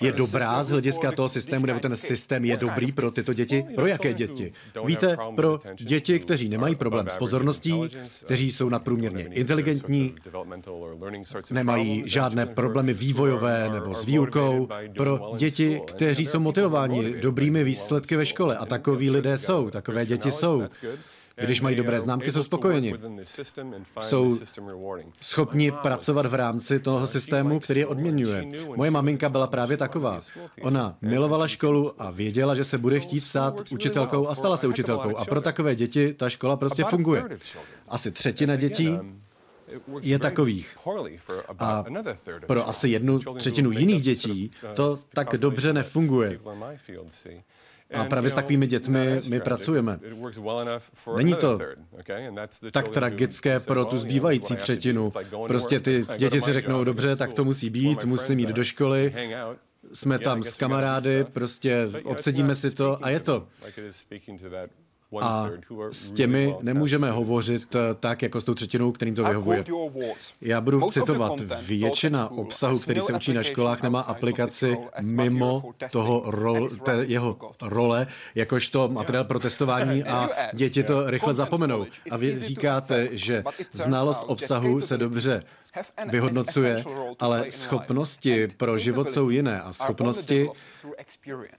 [0.00, 3.64] je dobrá z hlediska toho systému, nebo ten systém je dobrý pro tyto děti?
[3.74, 4.52] Pro jaké děti?
[4.84, 7.90] Víte, pro děti, kteří nemají problém s pozorností,
[8.24, 10.14] kteří jsou nadprůměrně inteligentní,
[11.50, 18.26] nemají žádné problémy vývojové nebo s výukou, pro děti, kteří jsou motivováni dobrými výsledky ve
[18.26, 18.56] škole.
[18.56, 20.62] A takoví lidé jsou, takové děti jsou.
[21.36, 22.94] Když mají dobré známky, jsou spokojeni.
[24.00, 24.38] Jsou
[25.20, 28.44] schopni pracovat v rámci toho systému, který je odměňuje.
[28.76, 30.20] Moje maminka byla právě taková.
[30.62, 35.16] Ona milovala školu a věděla, že se bude chtít stát učitelkou a stala se učitelkou.
[35.16, 37.24] A pro takové děti ta škola prostě funguje.
[37.88, 38.98] Asi třetina dětí
[40.00, 40.76] je takových.
[41.58, 41.84] A
[42.46, 46.38] pro asi jednu třetinu jiných dětí to tak dobře nefunguje.
[47.94, 49.98] A právě s takovými dětmi my pracujeme.
[51.16, 51.58] Není to
[52.72, 55.12] tak tragické pro tu zbývající třetinu.
[55.46, 59.14] Prostě ty děti si řeknou, dobře, tak to musí být, musím jít do školy,
[59.92, 63.48] jsme tam s kamarády, prostě obsedíme si to a je to.
[65.20, 65.50] A
[65.90, 69.64] s těmi nemůžeme hovořit eh, tak, jako s tou třetinou, kterým to vyhovuje.
[70.40, 71.40] Já budu citovat.
[71.66, 78.06] Většina obsahu, který se učí na školách, nemá aplikaci mimo toho rol, té jeho role,
[78.34, 81.86] jakožto materiál pro testování a děti to rychle zapomenou.
[82.10, 85.42] A vy říkáte, že znalost obsahu se dobře
[86.10, 86.84] vyhodnocuje,
[87.18, 89.62] ale schopnosti pro život jsou jiné.
[89.62, 90.48] A schopnosti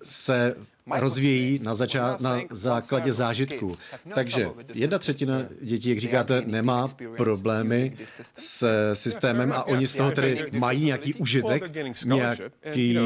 [0.03, 0.55] se
[0.91, 3.75] rozvíjí na, začá- na základě zážitků.
[4.15, 7.97] Takže jedna třetina dětí, jak říkáte, nemá problémy
[8.37, 11.71] s systémem a oni z toho tedy mají nějaký užitek,
[12.05, 12.97] nějaký,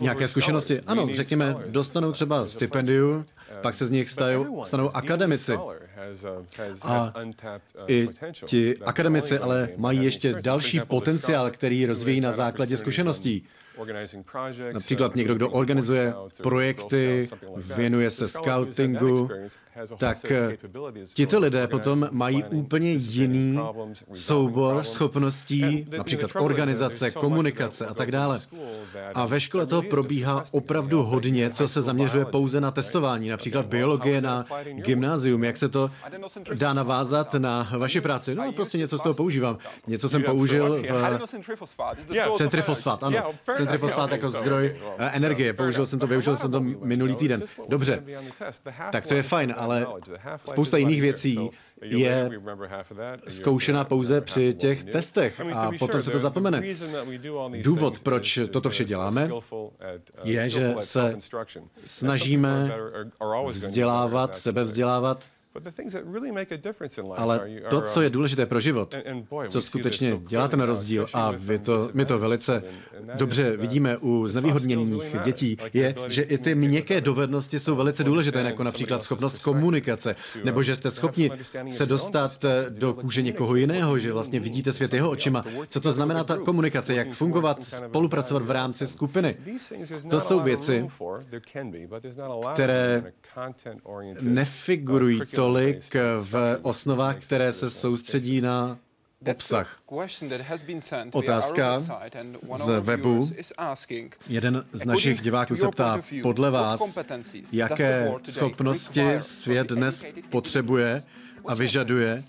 [0.00, 0.80] nějaké zkušenosti.
[0.80, 3.24] Ano, řekněme, dostanou třeba stipendium,
[3.60, 5.52] pak se z nich stanou, stanou akademici.
[6.82, 7.12] A
[7.86, 8.08] i
[8.44, 13.44] ti akademici ale mají ještě další potenciál, který rozvíjí na základě zkušeností.
[14.72, 19.28] Například někdo, kdo organizuje projekty, věnuje se scoutingu,
[19.98, 20.58] tak eh,
[21.14, 23.58] tito lidé potom mají úplně jiný
[24.14, 28.40] soubor schopností, například organizace, komunikace a tak dále.
[29.14, 34.20] A ve škole toho probíhá opravdu hodně, co se zaměřuje pouze na testování, například biologie
[34.20, 35.90] na gymnázium, jak se to
[36.54, 38.34] dá navázat na vaši práci.
[38.34, 39.58] No, prostě něco z toho používám.
[39.86, 40.82] Něco jsem použil
[42.32, 43.16] v centrifosfát, ano.
[43.56, 43.65] Centrifosfát
[44.10, 45.52] jako zdroj eh, energie.
[45.52, 47.42] Použil jsem to, využil jsem to minulý týden.
[47.68, 48.02] Dobře,
[48.92, 49.86] tak to je fajn, ale
[50.44, 51.50] spousta jiných věcí
[51.82, 52.30] je
[53.28, 56.62] zkoušena pouze při těch testech a potom se to zapomene.
[57.62, 59.30] Důvod, proč toto vše děláme,
[60.24, 61.16] je, že se
[61.86, 62.72] snažíme
[63.50, 65.30] vzdělávat, sebevzdělávat
[67.16, 68.94] ale to, co je důležité pro život,
[69.48, 72.62] co skutečně dělá ten rozdíl, a vy to, my to velice
[73.14, 78.64] dobře vidíme u znevýhodněných dětí, je, že i ty měkké dovednosti jsou velice důležité, jako
[78.64, 81.30] například schopnost komunikace, nebo že jste schopni
[81.70, 85.44] se dostat eh, do kůže někoho jiného, že vlastně vidíte svět jeho očima.
[85.68, 89.36] Co to znamená ta komunikace, jak fungovat, spolupracovat v rámci skupiny.
[90.10, 90.88] To jsou věci,
[92.52, 93.12] které
[94.20, 98.78] nefigurují to tolik v osnovách, které se soustředí na
[99.30, 99.80] obsah.
[101.12, 101.80] Otázka
[102.54, 103.30] z webu.
[104.28, 106.98] Jeden z našich diváků se ptá, podle vás,
[107.52, 111.02] jaké schopnosti svět dnes potřebuje
[111.46, 112.24] a vyžaduje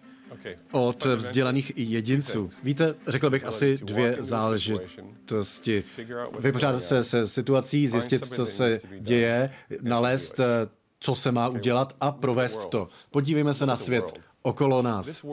[0.71, 2.49] od vzdělaných jedinců.
[2.63, 5.83] Víte, řekl bych asi dvě záležitosti.
[6.39, 9.49] Vypořádat se se situací, zjistit, co se děje,
[9.81, 10.39] nalézt,
[10.99, 12.87] co se má udělat a provést to.
[13.11, 15.25] Podívejme se na svět okolo nás.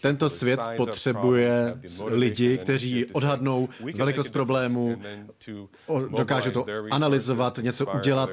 [0.00, 1.76] Tento svět potřebuje
[2.06, 4.96] lidi, kteří odhadnou velikost problému,
[6.16, 8.30] dokážou to analyzovat, něco udělat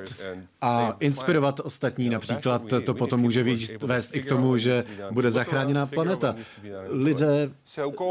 [0.62, 2.10] a inspirovat ostatní.
[2.10, 3.46] Například to potom může
[3.80, 6.36] vést i k tomu, že bude zachráněna planeta.
[6.90, 7.50] Lidé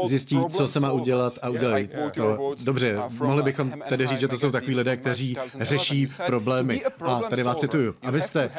[0.05, 2.53] zjistí, co se má udělat a udělají to.
[2.63, 6.81] Dobře, mohli bychom tedy říct, že to jsou takový lidé, kteří řeší problémy.
[7.01, 7.95] A tady vás cituju.
[8.01, 8.49] Abyste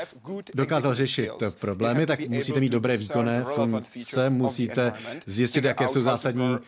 [0.55, 4.93] dokázal řešit problémy, tak musíte mít dobré výkonné funkce, musíte
[5.27, 6.59] zjistit, jaké jsou zásadní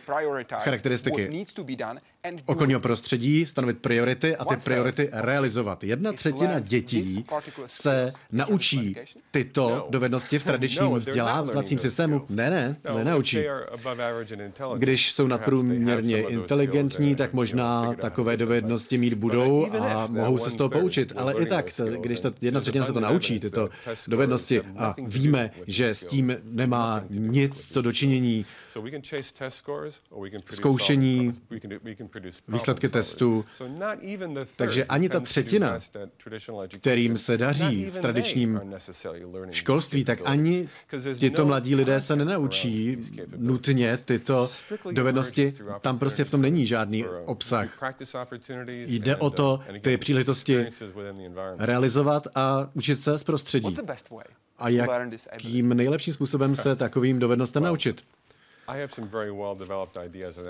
[0.51, 1.45] charakteristiky
[2.45, 5.83] okolního prostředí, stanovit priority a ty priority realizovat.
[5.83, 7.25] Jedna třetina dětí
[7.65, 8.95] se naučí
[9.31, 12.25] tyto dovednosti v tradičním vzdělávacím systému.
[12.29, 13.43] Ne, ne, nenaučí.
[14.77, 20.69] Když jsou nadprůměrně inteligentní, tak možná takové dovednosti mít budou a mohou se z toho
[20.69, 21.13] poučit.
[21.15, 23.69] Ale i tak, když ta jedna třetina se to naučí, tyto
[24.07, 28.45] dovednosti, a víme, že s tím nemá nic co dočinění
[30.49, 31.41] zkoušení,
[32.47, 33.45] výsledky testů.
[34.55, 35.79] Takže ani ta třetina,
[36.67, 38.61] kterým se daří v tradičním
[39.51, 40.69] školství, tak ani
[41.19, 42.97] tyto no mladí lidé se nenaučí
[43.37, 44.49] nutně tyto
[44.91, 45.53] dovednosti.
[45.81, 47.83] Tam prostě v tom není žádný obsah.
[48.67, 50.67] Jde o to ty příležitosti
[51.57, 53.77] realizovat a učit se z prostředí.
[54.59, 58.03] A jakým nejlepším způsobem se takovým dovednostem naučit?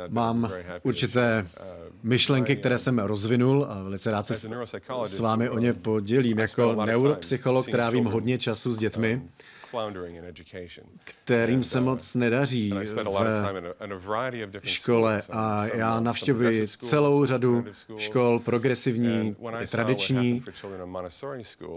[0.10, 0.52] Mám
[0.84, 1.66] určité uh,
[2.04, 4.36] myšlenky, které jsem rozvinul a velice rád se
[5.06, 6.40] s vámi o ně podělím.
[6.40, 9.30] Jako neuropsycholog trávím hodně času s dětmi um,
[11.04, 12.74] kterým se uh, moc nedaří
[14.60, 17.66] v škole a já navštěvuji celou řadu
[17.98, 19.36] škol, progresivní,
[19.72, 20.44] tradiční.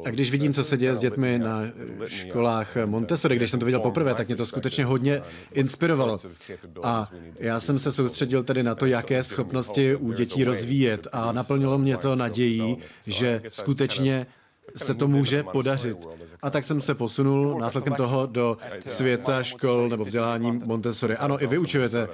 [0.05, 1.63] A když vidím, co se děje s dětmi na
[2.07, 5.23] školách Montessori, když jsem to viděl poprvé, tak mě to skutečně hodně
[5.53, 6.19] inspirovalo.
[6.83, 11.07] A já jsem se soustředil tedy na to, jaké schopnosti u dětí rozvíjet.
[11.13, 14.27] a naplnilo mě to nadějí, že skutečně
[14.77, 15.99] se to může podařit.
[16.43, 18.57] A tak jsem se posunul následkem toho do
[18.87, 21.17] světa škol nebo vzdělání Montessori.
[21.17, 22.09] Ano, i vy učujete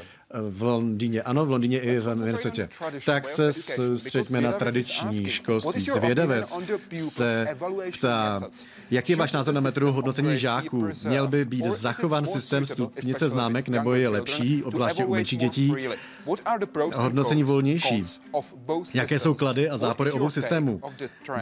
[0.50, 1.22] v Londýně.
[1.22, 2.62] Ano, v Londýně i v Minnesota.
[3.06, 5.80] Tak se soustřeďme na tradiční školství.
[5.80, 6.58] Zvědavec
[6.94, 7.48] se
[7.92, 8.48] ptá,
[8.90, 10.88] jaký je váš názor na metodu hodnocení žáků?
[11.08, 15.74] Měl by být zachován systém stupnice známek, nebo je lepší, obzvláště u menších dětí,
[16.94, 18.04] hodnocení volnější?
[18.94, 20.80] Jaké jsou klady a zápory obou systémů?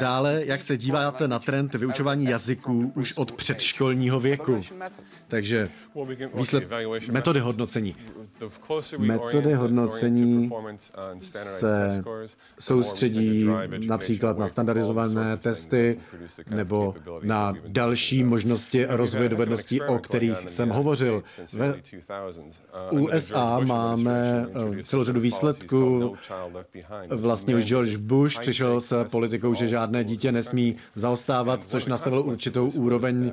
[0.00, 4.60] Dále, jak se díváte na trend vyučování jazyků už od předškolního věku?
[5.28, 5.66] Takže
[6.34, 6.64] výsled
[7.10, 7.96] metody hodnocení.
[8.98, 10.50] Metody hodnocení
[11.20, 12.02] se
[12.58, 13.48] soustředí
[13.86, 15.98] například na standardizované testy
[16.50, 21.22] nebo na další možnosti rozvoje dovedností, o kterých jsem hovořil.
[21.52, 21.74] Ve
[22.90, 24.46] USA máme
[24.82, 26.14] celou řadu výsledků.
[27.10, 32.70] Vlastně už George Bush přišel s politikou, že žádné dítě nesmí zaostávat, což nastavil určitou
[32.70, 33.32] úroveň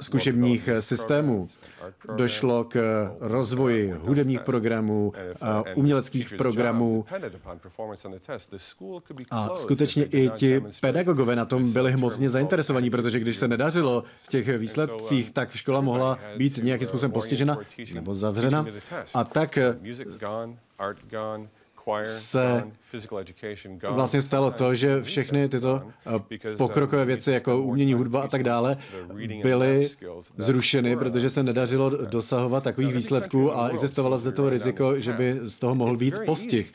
[0.00, 1.48] zkušebních systémů.
[2.16, 2.76] Došlo k
[3.20, 5.12] rozvoji hudebních programů,
[5.74, 7.04] uměleckých programů
[9.30, 14.28] a skutečně i ti pedagogové na tom byli hmotně zainteresovaní, protože když se nedařilo v
[14.28, 17.58] těch výsledcích, tak škola mohla být nějakým způsobem postižena
[17.94, 18.66] nebo zavřena.
[19.14, 19.58] A tak
[22.04, 22.64] se
[23.90, 28.76] vlastně stalo to, že všechny tyto eh, pokrokové věci jako umění, hudba a tak dále
[29.42, 29.88] byly
[30.36, 35.58] zrušeny, protože se nedařilo dosahovat takových výsledků a existovalo zde to riziko, že by z
[35.58, 36.72] toho mohl být postih.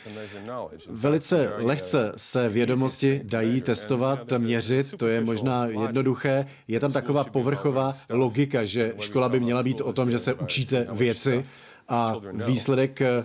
[0.89, 6.45] Velice lehce se vědomosti dají testovat, měřit, to je možná jednoduché.
[6.67, 10.87] Je tam taková povrchová logika, že škola by měla být o tom, že se učíte
[10.91, 11.43] věci,
[11.89, 13.23] a výsledek eh,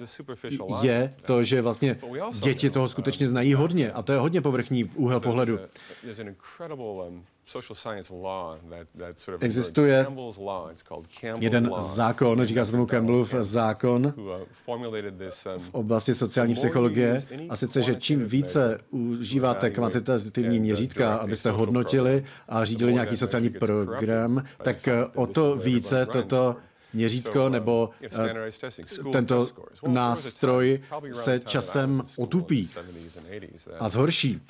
[0.83, 1.99] je to, že vlastně
[2.41, 5.59] děti toho skutečně znají hodně a to je hodně povrchní úhel pohledu.
[9.41, 10.07] Existuje
[11.39, 14.15] jeden zákon, říká se tomu Campbellův zákon
[15.59, 22.65] v oblasti sociální psychologie, a sice, že čím více užíváte kvantitativní měřítka, abyste hodnotili a
[22.65, 26.57] řídili nějaký sociální program, tak o to více toto
[26.99, 27.91] měřítko nebo
[29.13, 29.49] tento
[29.87, 30.81] nástroj
[31.13, 32.71] se časem otupí
[33.79, 34.41] a zhorší.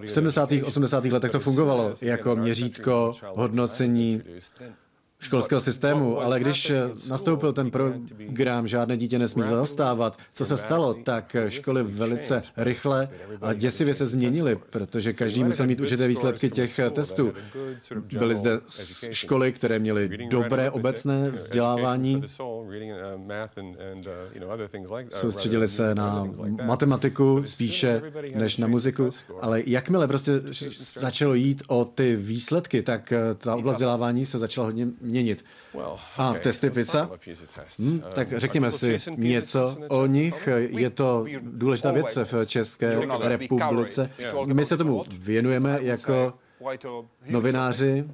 [0.00, 0.52] V 70.
[0.64, 1.04] 80.
[1.04, 4.22] letech to fungovalo jako měřítko hodnocení
[5.20, 6.72] školského systému, ale když
[7.08, 13.08] nastoupil ten program Žádné dítě nesmí zastávat, co se stalo, tak školy velice rychle
[13.40, 17.32] a děsivě se změnily, protože každý musel mít určité výsledky těch testů.
[18.18, 18.50] Byly zde
[19.10, 22.22] školy, které měly dobré obecné vzdělávání,
[25.10, 26.28] soustředili se na
[26.64, 28.02] matematiku spíše
[28.34, 30.32] než na muziku, ale jakmile prostě
[30.76, 35.44] začalo jít o ty výsledky, tak ta oblast vzdělávání se začala hodně měnit.
[36.16, 37.10] A testy pizza?
[37.78, 40.48] Hmm, tak řekněme si něco o nich.
[40.56, 44.10] Je to důležitá věc v České republice.
[44.44, 46.34] My se tomu věnujeme jako
[47.28, 48.04] novináři.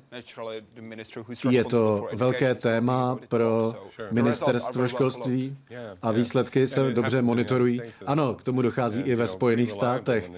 [1.51, 3.75] Je to velké téma pro
[4.11, 5.57] ministerstvo školství
[6.03, 7.83] a výsledky se dobře monitorují.
[8.07, 10.31] Ano, k tomu dochází i ve Spojených státech.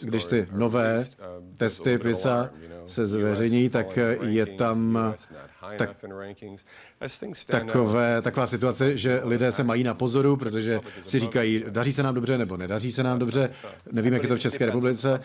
[0.00, 1.04] Když ty nové
[1.56, 2.50] testy PISA
[2.86, 4.98] se zveřejní, tak je tam
[5.76, 5.90] tak,
[7.46, 12.14] takové, taková situace, že lidé se mají na pozoru, protože si říkají, daří se nám
[12.14, 13.50] dobře nebo nedaří se nám dobře,
[13.92, 15.20] nevím, jak je to v České republice,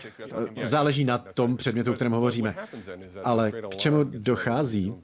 [0.62, 2.56] záleží na tom předmětu, o kterém hovoříme.
[3.24, 4.96] Ale k čemu dochází,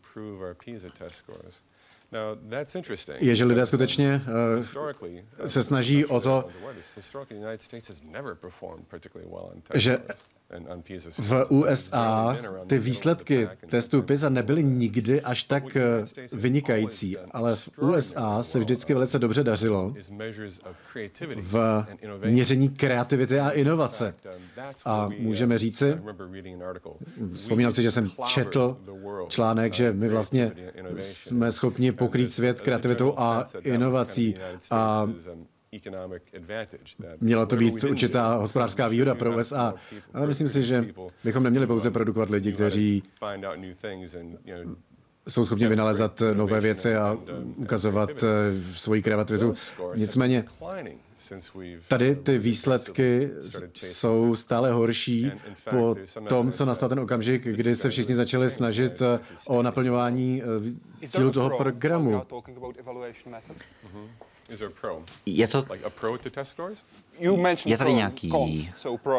[3.19, 4.21] je, že lidé skutečně
[4.57, 6.49] uh, se snaží o to,
[9.73, 9.99] že
[11.17, 15.81] v USA ty výsledky testů PISA nebyly nikdy až tak eh,
[16.33, 19.93] vynikající, ale v USA se vždycky velice dobře dařilo
[21.35, 21.85] v
[22.25, 24.15] měření kreativity a inovace.
[24.85, 25.97] A můžeme říci,
[27.33, 28.77] vzpomínal si, že jsem četl
[29.27, 30.51] článek, že my vlastně
[30.99, 34.33] jsme schopni pokrýt svět kreativitou a inovací.
[34.71, 35.07] a
[37.21, 39.73] Měla to být určitá hospodářská výhoda pro USA,
[40.13, 40.85] ale myslím si, že
[41.23, 43.03] bychom neměli pouze produkovat lidi, kteří
[45.27, 47.19] jsou schopni vynalezat nové věci a uh,
[47.55, 48.27] ukazovat uh,
[48.73, 49.53] svoji kreativitu.
[49.95, 50.45] Nicméně
[51.87, 53.29] tady ty výsledky
[53.73, 55.31] jsou stále horší
[55.69, 55.95] po
[56.29, 59.07] tom, co nastal ten okamžik, kdy se všichni začali snažit uh,
[59.47, 60.43] o naplňování
[61.07, 62.23] cílu toho programu.
[64.49, 65.03] Is there a pro?
[65.25, 65.65] Je to...
[65.69, 66.83] Like a pro to test scores?
[67.65, 68.31] Je tady nějaký,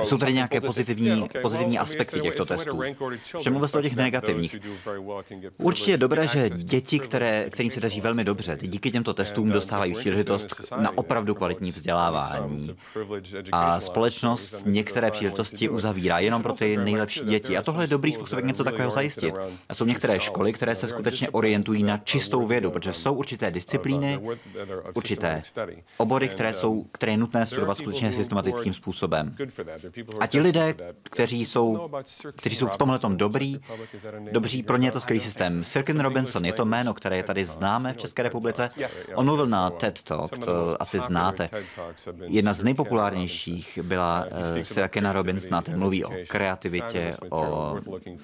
[0.05, 2.81] jsou tady nějaké pozitivní, pozitivní aspekty těchto testů.
[3.37, 4.57] Přemluvil jste o těch negativních.
[5.59, 9.95] Určitě je dobré, že děti, které, kterým se daří velmi dobře, díky těmto testům dostávají
[9.95, 12.77] příležitost na opravdu kvalitní vzdělávání.
[13.53, 17.57] A společnost některé příležitosti uzavírá jenom pro ty nejlepší děti.
[17.57, 19.35] A tohle je dobrý způsob, jak něco takového zajistit.
[19.69, 24.21] A jsou některé školy, které se skutečně orientují na čistou vědu, protože jsou určité disciplíny,
[24.95, 25.43] určité
[25.97, 29.35] obory, které, jsou, které je nutné studovat skutečně systematickým způsobem.
[30.21, 31.91] A ti lidé, kteří jsou,
[32.37, 33.61] kteří jsou v tomhle dobrý,
[34.33, 35.65] dobří, pro ně je to skvělý systém.
[35.65, 38.71] Silken Robinson je to jméno, které je tady známé v České republice.
[39.15, 41.51] On mluvil na TED Talk, to asi znáte.
[42.27, 44.27] Jedna z nejpopulárnějších byla
[44.63, 47.77] Silkena Robinsona, ten mluví o kreativitě, o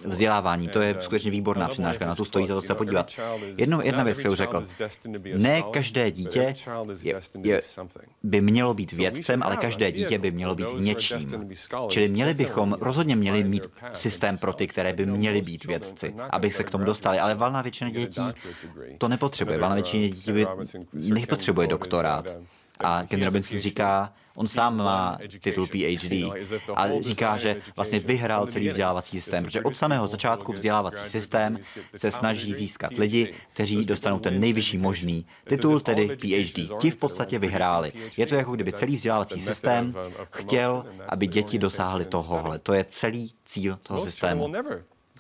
[0.04, 0.68] vzdělávání.
[0.68, 3.10] To je skutečně výborná přednáška, na tu stojí za to se podívat.
[3.56, 4.66] Jedno, jedna věc, kterou řekl.
[5.36, 6.54] Ne každé dítě
[7.02, 7.60] je, je,
[8.22, 11.48] by mělo být vědcem, ale každé dítě by mělo být něčím.
[11.88, 13.62] Čili měli bychom, rozhodně měli mít
[13.92, 17.18] systém pro ty, které by měly být vědci, aby se k tomu dostali.
[17.18, 18.20] Ale valná většina dětí
[18.98, 19.58] to nepotřebuje.
[19.58, 20.46] Valná většina dětí by
[20.92, 22.34] nepotřebuje doktorát.
[22.80, 26.12] A Ken Robinson říká, On sám má titul PhD
[26.74, 31.58] a říká, že vlastně vyhrál celý vzdělávací systém, protože od samého začátku vzdělávací systém
[31.96, 36.78] se snaží získat lidi, kteří dostanou ten nejvyšší možný titul, tedy PhD.
[36.80, 37.92] Ti v podstatě vyhráli.
[38.16, 39.94] Je to jako kdyby celý vzdělávací systém
[40.32, 42.58] chtěl, aby děti dosáhly tohohle.
[42.58, 44.52] To je celý cíl toho systému.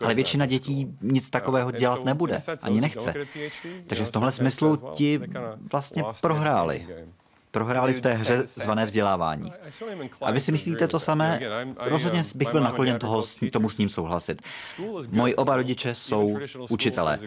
[0.00, 3.14] Ale většina dětí nic takového dělat nebude, ani nechce.
[3.86, 5.20] Takže v tomhle smyslu ti
[5.72, 6.86] vlastně prohráli
[7.54, 9.52] prohráli v té hře zvané vzdělávání.
[10.20, 11.40] A vy si myslíte to samé?
[11.76, 14.42] Rozhodně bych byl nakloněn toho, tomu s ním souhlasit.
[15.10, 16.38] Moji oba rodiče jsou
[16.68, 17.18] učitelé.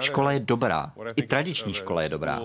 [0.00, 0.92] Škola je dobrá.
[1.16, 2.40] I tradiční škola je dobrá.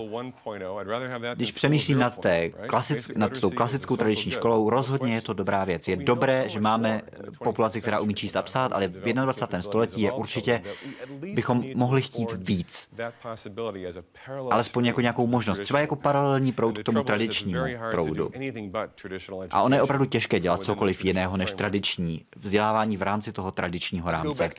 [1.34, 5.88] Když přemýšlím nad, té klasic, nad tou klasickou tradiční školou, rozhodně je to dobrá věc.
[5.88, 7.02] Je dobré, že máme
[7.44, 9.62] populaci, která umí číst a psát, ale v 21.
[9.62, 10.62] století je určitě,
[11.32, 12.88] bychom mohli chtít víc.
[14.50, 15.60] Alespoň jako nějakou možnost.
[15.60, 18.30] Třeba jako paralelní proud k tomu tradičnímu tradičnímu proudu.
[19.50, 24.10] A ono je opravdu těžké dělat cokoliv jiného než tradiční vzdělávání v rámci toho tradičního
[24.10, 24.50] rámce.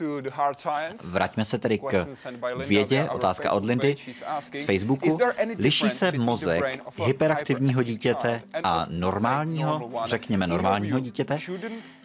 [1.09, 2.07] Vraťme se tedy k
[2.65, 3.95] vědě, otázka od Lindy
[4.53, 5.17] z Facebooku.
[5.57, 11.37] Liší se mozek hyperaktivního dítěte a normálního, řekněme normálního dítěte?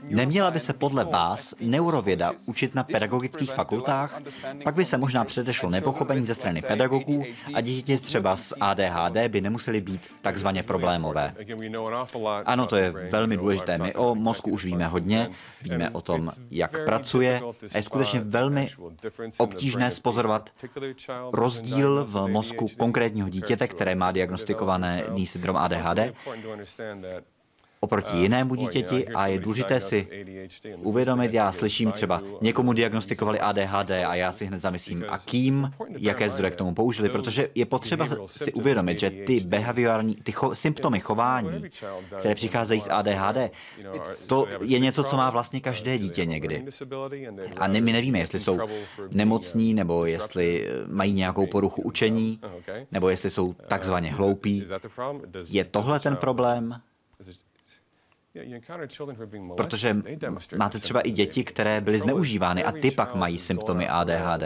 [0.03, 4.21] Neměla by se podle vás neurověda učit na pedagogických fakultách?
[4.65, 9.41] Pak by se možná předešlo nepochopení ze strany pedagogů a děti třeba s ADHD by
[9.41, 11.35] nemuseli být takzvaně problémové.
[12.47, 13.79] Ano, to je velmi důležité.
[13.79, 15.29] My o mozku už víme hodně,
[15.63, 17.41] víme o tom, jak pracuje
[17.75, 18.69] a je skutečně velmi
[19.39, 20.51] obtížné spozorovat
[21.33, 25.99] rozdíl v mozku konkrétního dítěte, které má diagnostikované syndrom ADHD
[27.81, 30.27] oproti jinému dítěti a je důležité si
[30.79, 36.31] uvědomit, já slyším třeba někomu diagnostikovali ADHD a já si hned zamyslím, a kým, jaké
[36.31, 41.01] zdroje k tomu použili, protože je potřeba si uvědomit, že ty behaviorální, ty cho, symptomy
[41.01, 41.65] chování,
[42.19, 43.53] které přicházejí z ADHD,
[44.27, 46.65] to je něco, co má vlastně každé dítě někdy.
[47.57, 48.59] A ne, my nevíme, jestli jsou
[49.13, 52.41] nemocní, nebo jestli mají nějakou poruchu učení,
[52.93, 54.65] nebo jestli jsou takzvaně hloupí.
[55.49, 56.81] Je tohle ten problém?
[59.57, 59.97] Protože
[60.57, 64.43] máte třeba i děti, které byly zneužívány a ty pak mají symptomy ADHD.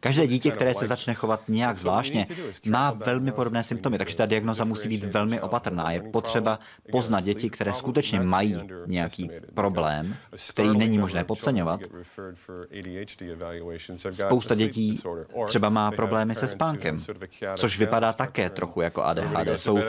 [0.00, 2.26] Každé dítě, které se začne chovat nějak zvláštně,
[2.66, 5.90] má velmi podobné symptomy, takže ta diagnoza musí být velmi opatrná.
[5.90, 6.58] Je potřeba
[6.92, 10.16] poznat děti, které skutečně mají nějaký problém,
[10.50, 11.80] který není možné podceňovat.
[14.10, 15.00] Spousta dětí
[15.46, 17.04] třeba má problémy se spánkem,
[17.56, 19.48] což vypadá také trochu jako ADHD.
[19.56, 19.80] Jsou uh,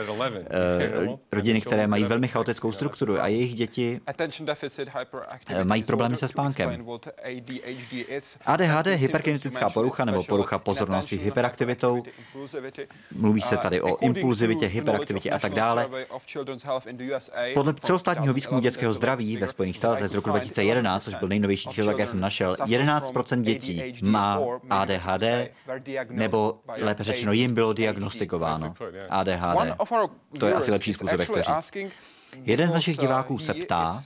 [1.32, 4.00] rodiny, které mají velmi chaotickou strukturu a jejich děti
[5.50, 6.86] uh, mají problémy se spánkem.
[8.46, 12.02] ADHD je hyperkinetická porucha, porucha nebo porucha pozornosti s hyperaktivitou.
[13.12, 15.88] Mluví se tady o impulzivitě, hyperaktivitě a tak dále.
[17.54, 21.90] Podle celostátního výzkumu dětského zdraví ve Spojených státech z roku 2011, což byl nejnovější číslo,
[21.90, 24.40] jaké jsem našel, 11% dětí má
[24.70, 25.22] ADHD,
[26.10, 28.74] nebo lépe řečeno, jim bylo diagnostikováno
[29.10, 29.76] ADHD.
[30.38, 31.92] To je asi lepší způsob, jak to říct.
[32.36, 34.02] Jeden z našich diváků se ptá,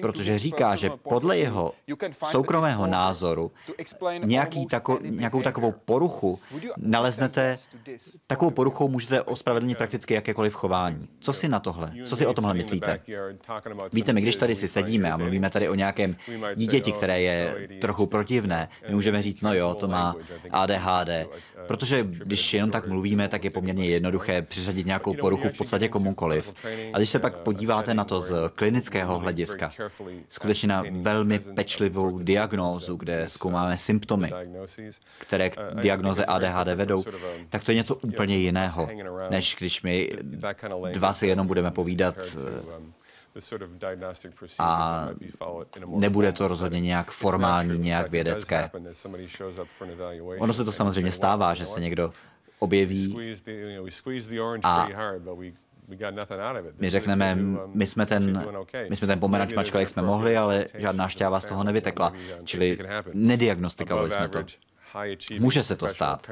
[0.00, 1.72] protože říká, že podle jeho
[2.30, 3.52] soukromého názoru
[4.24, 6.38] nějaký tako, nějakou takovou poruchu
[6.76, 7.58] naleznete,
[8.26, 11.08] takovou poruchou můžete ospravedlnit prakticky jakékoliv chování.
[11.20, 11.92] Co si na tohle?
[12.04, 13.00] Co si o tomhle myslíte?
[13.92, 16.16] Víte, my když tady si sedíme a mluvíme tady o nějakém
[16.54, 20.14] dítěti, které je trochu protivné, my můžeme říct, no jo, to má
[20.50, 21.08] ADHD,
[21.66, 26.54] protože když jenom tak mluvíme, tak je poměrně jednoduché přiřadit nějakou poruchu v podstatě komukoliv.
[26.92, 29.72] A když se pak podíváte na to z klinického hlediska,
[30.30, 34.32] skutečně na velmi pečlivou diagnózu, kde zkoumáme symptomy,
[35.18, 37.04] které k diagnoze ADHD vedou,
[37.48, 38.88] tak to je něco úplně jiného,
[39.30, 40.10] než když my
[40.92, 42.14] dva si jenom budeme povídat
[44.58, 45.08] a
[45.86, 48.70] nebude to rozhodně nějak formální, nějak vědecké.
[50.38, 52.12] Ono se to samozřejmě stává, že se někdo
[52.58, 53.16] objeví
[54.62, 54.88] a
[56.78, 57.38] my řekneme,
[57.74, 58.46] my jsme ten,
[58.90, 62.12] my jsme ten pomeranč mačkali, jak jsme mohli, ale žádná šťáva z toho nevytekla.
[62.44, 62.78] Čili
[63.14, 64.44] nediagnostikovali jsme to.
[65.38, 66.30] Může se to stát.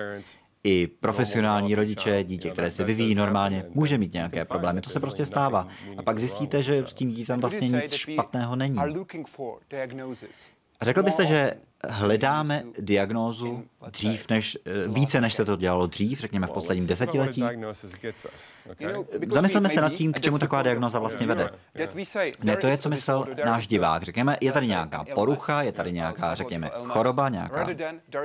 [0.64, 4.80] I profesionální rodiče, dítě, které se vyvíjí normálně, může mít nějaké problémy.
[4.80, 5.68] To se prostě stává.
[5.96, 8.78] A pak zjistíte, že s tím dítem vlastně nic špatného není.
[10.82, 11.54] Řekl byste, že
[11.88, 17.44] hledáme diagnózu dřív než, eh, více, než se to dělalo dřív, řekněme v posledním desetiletí?
[19.28, 21.50] Zamysleme se nad tím, k čemu taková diagnóza vlastně vede.
[22.42, 24.02] Ne, to je, co myslel náš divák.
[24.02, 27.68] Řekněme, je tady nějaká porucha, je tady nějaká, řekněme, choroba, nějaká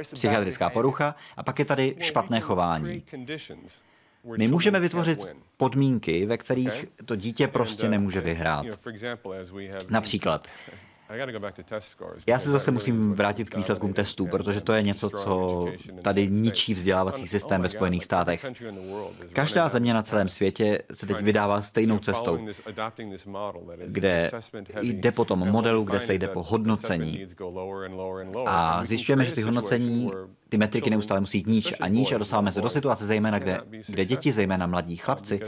[0.02, 3.04] psychiatrická porucha a pak je tady špatné chování.
[4.38, 5.20] My můžeme vytvořit
[5.58, 8.66] podmínky, ve kterých to dítě prostě nemůže vyhrát.
[9.89, 10.47] Například
[12.28, 15.66] já se zase musím vrátit k výsledkům testů, protože to je něco, co
[16.01, 18.45] tady ničí vzdělávací systém ve Spojených státech.
[19.34, 22.47] Každá země na celém světě se teď vydává stejnou cestou,
[23.86, 24.32] kde
[24.82, 27.28] jde po tom modelu, kde se jde po hodnocení.
[28.45, 30.12] A zjišťujeme, že ty hodnocení,
[30.50, 33.60] ty metriky neustále musí jít níž a níž a dostáváme se do situace, zejména kde,
[33.88, 35.39] kde děti, zejména mladí chlapci,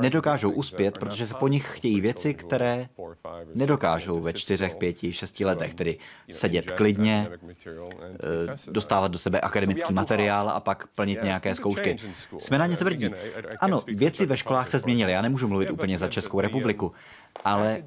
[0.00, 2.88] nedokážou uspět, protože se po nich chtějí věci, které
[3.54, 5.98] nedokážou ve čtyřech, pěti šesti letech, tedy
[6.30, 11.96] sedět klidně, eh, dostávat do sebe akademický materiál a pak plnit nějaké zkoušky.
[12.38, 13.10] Jsme na ně tvrdí.
[13.60, 16.92] Ano, věci ve školách se změnily, já nemůžu mluvit úplně za Českou republiku,
[17.44, 17.82] ale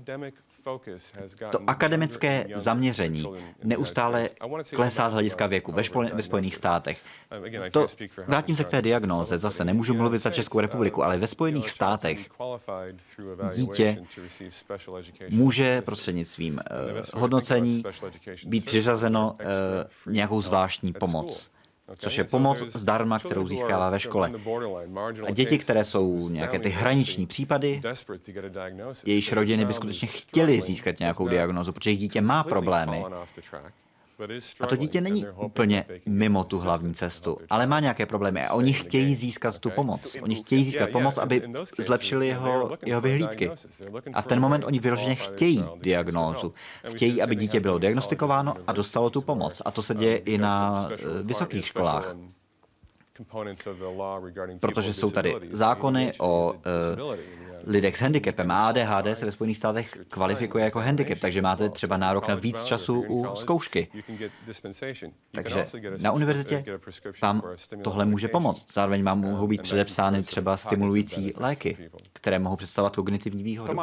[1.51, 3.25] to akademické zaměření
[3.63, 4.29] neustále
[4.75, 7.01] klesá z hlediska věku ve, špol, ve Spojených státech.
[7.71, 7.87] To,
[8.27, 12.29] vrátím se k té diagnóze, zase nemůžu mluvit za Českou republiku, ale ve Spojených státech
[13.53, 13.97] dítě
[15.29, 16.53] může prostřednictvím
[17.13, 17.83] uh, hodnocení
[18.45, 19.37] být přiřazeno
[20.05, 21.51] uh, nějakou zvláštní pomoc
[21.95, 24.31] což je pomoc zdarma, kterou získává ve škole.
[25.27, 27.81] A děti, které jsou nějaké ty hraniční případy,
[29.05, 33.05] jejichž rodiny by skutečně chtěly získat nějakou diagnózu, protože dítě má problémy,
[34.59, 38.73] a to dítě není úplně mimo tu hlavní cestu, ale má nějaké problémy a oni
[38.73, 40.15] chtějí získat tu pomoc.
[40.21, 41.41] Oni chtějí získat pomoc, aby
[41.77, 43.51] zlepšili jeho, jeho vyhlídky.
[44.13, 46.53] A v ten moment oni vyloženě chtějí diagnózu.
[46.87, 49.61] Chtějí, aby dítě bylo diagnostikováno a dostalo tu pomoc.
[49.65, 52.15] A to se děje i na eh, vysokých školách
[54.59, 57.15] protože jsou tady zákony o uh,
[57.67, 58.51] lidech s handicapem.
[58.51, 62.63] A ADHD se ve Spojených státech kvalifikuje jako handicap, takže máte třeba nárok na víc
[62.63, 63.87] času u zkoušky.
[65.31, 65.65] Takže
[66.01, 66.65] na univerzitě
[67.21, 67.41] vám
[67.83, 68.73] tohle může pomoct.
[68.73, 71.77] Zároveň vám mohou být předepsány třeba stimulující léky,
[72.13, 73.73] které mohou představovat kognitivní výhodu.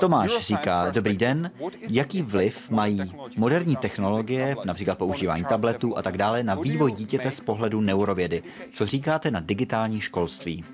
[0.00, 1.50] Tomáš říká, dobrý den,
[1.88, 7.40] jaký vliv mají moderní technologie, například používání tabletů a tak dále, na vývoj dítěte z
[7.40, 8.42] pohledu neurovědy?
[8.72, 10.64] Co říkáte na digitální školství?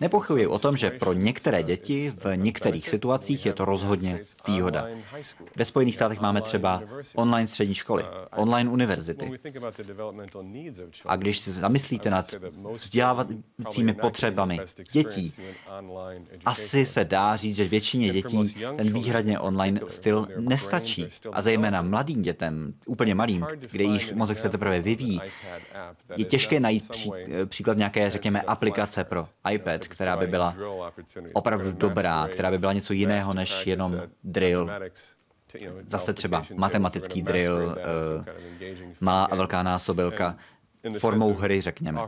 [0.00, 4.86] Nepochybuji o tom, že pro některé děti v některých situacích je to rozhodně výhoda.
[5.56, 6.82] Ve Spojených státech máme třeba
[7.14, 8.04] online střední školy,
[8.36, 9.30] online univerzity.
[11.06, 12.34] A když se zamyslíte nad
[12.72, 14.58] vzdělávacími potřebami
[14.92, 15.34] dětí,
[16.44, 21.06] asi se dá říct, že většině dětí ten výhradně online styl nestačí.
[21.32, 25.20] A zejména mladým dětem, úplně malým, kde jejich mozek se teprve vyvíjí,
[26.16, 27.10] je těžké najít pří,
[27.46, 30.56] příklad nějaké, řekněme, řekněme, aplikace pro iPad, která by byla
[31.32, 34.70] opravdu dobrá, která by byla něco jiného než jenom drill.
[35.86, 38.24] Zase třeba matematický drill, eh,
[39.00, 40.36] malá a velká násobilka,
[40.98, 42.00] formou hry, řekněme.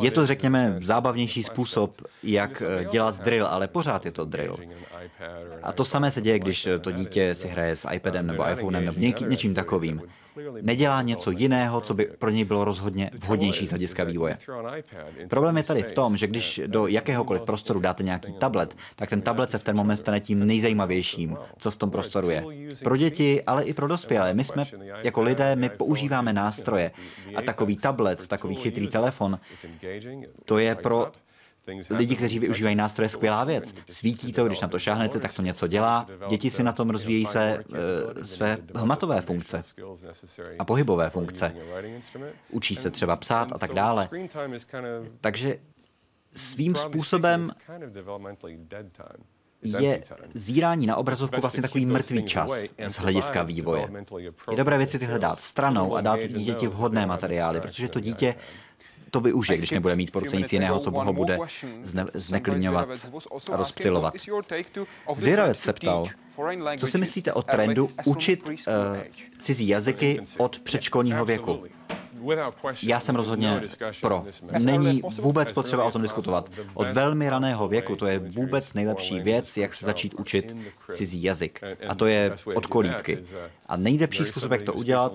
[0.00, 4.56] Je to, řekněme, zábavnější způsob, jak eh, dělat drill, ale pořád je to drill.
[5.62, 8.98] A to samé se děje, když to dítě si hraje s iPadem nebo iPhonem nebo
[9.28, 10.02] něčím takovým
[10.60, 14.38] nedělá něco jiného, co by pro něj bylo rozhodně vhodnější z hlediska vývoje.
[15.28, 19.20] Problém je tady v tom, že když do jakéhokoliv prostoru dáte nějaký tablet, tak ten
[19.20, 22.44] tablet se v ten moment stane tím nejzajímavějším, co v tom prostoru je.
[22.84, 24.34] Pro děti, ale i pro dospělé.
[24.34, 24.66] My jsme
[25.02, 26.90] jako lidé, my používáme nástroje
[27.34, 29.38] a takový tablet, takový chytrý telefon,
[30.44, 31.12] to je pro
[31.90, 33.74] Lidi, kteří využívají nástroje, skvělá věc.
[33.90, 36.06] Svítí to, když na to šáhnete, tak to něco dělá.
[36.28, 39.62] Děti si na tom rozvíjejí své, eh, své hmatové funkce
[40.58, 41.54] a pohybové funkce.
[42.50, 44.08] Učí se třeba psát a tak dále.
[45.20, 45.58] Takže
[46.34, 47.50] svým způsobem
[49.62, 50.04] je
[50.34, 52.50] zírání na obrazovku vlastně takový mrtvý čas
[52.88, 53.88] z hlediska vývoje.
[54.50, 58.34] Je dobré věci tyhle dát stranou a dát dítěti vhodné materiály, protože to dítě
[59.12, 61.38] to využije, když nebude mít porci nic jiného, co ho bude
[61.82, 62.88] zne, zneklidňovat
[63.52, 64.14] a rozptilovat.
[65.16, 66.04] Zvěravec se ptal,
[66.76, 68.54] co si myslíte o trendu učit uh,
[69.40, 71.64] cizí jazyky od předškolního věku?
[72.82, 73.62] Já jsem rozhodně
[74.00, 74.24] pro.
[74.64, 76.50] Není vůbec potřeba o tom diskutovat.
[76.74, 80.56] Od velmi raného věku to je vůbec nejlepší věc, jak se začít učit
[80.90, 81.60] cizí jazyk.
[81.88, 83.18] A to je od kolíbky.
[83.66, 85.12] A nejlepší způsob, jak to udělat,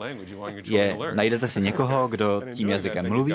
[0.63, 3.33] je, najdete si někoho, kdo tím jazykem mluví,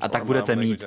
[0.00, 0.84] a tak budete mít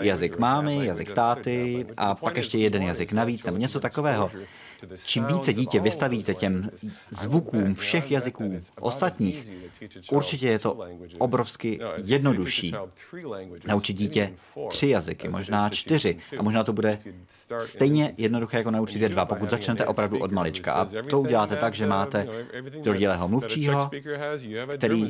[0.00, 4.30] jazyk mámy, jazyk táty a pak ještě jeden jazyk navíc, nebo něco takového.
[5.04, 6.70] Čím více dítě vystavíte těm
[7.10, 9.52] zvukům všech jazyků ostatních,
[10.10, 10.78] určitě je to
[11.18, 12.74] obrovsky jednodušší.
[13.66, 14.32] Naučit dítě
[14.68, 16.98] tři jazyky, možná čtyři, a možná to bude
[17.58, 20.72] stejně jednoduché, jako naučit je dva, pokud začnete opravdu od malička.
[20.72, 22.28] A to uděláte tak, že máte
[22.84, 23.90] rodilého mluvčího,
[24.76, 25.08] který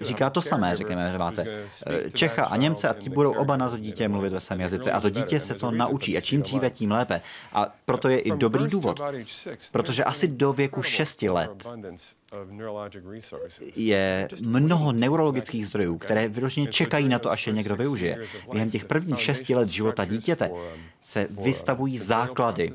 [0.00, 1.46] říká to samé, řekněme, že máte
[1.86, 4.92] eh, Čecha a Němce a ti budou oba na to dítě mluvit ve svém jazyce.
[4.92, 7.20] A to dítě se to naučí a čím dříve, tím lépe.
[7.52, 9.00] A proto je i dobrý důvod,
[9.72, 11.68] protože asi do věku 6 let
[13.76, 18.18] je mnoho neurologických zdrojů, které vyloženě čekají na to, až je někdo využije.
[18.52, 20.50] Během těch prvních šesti let života dítěte
[21.02, 22.72] se vystavují základy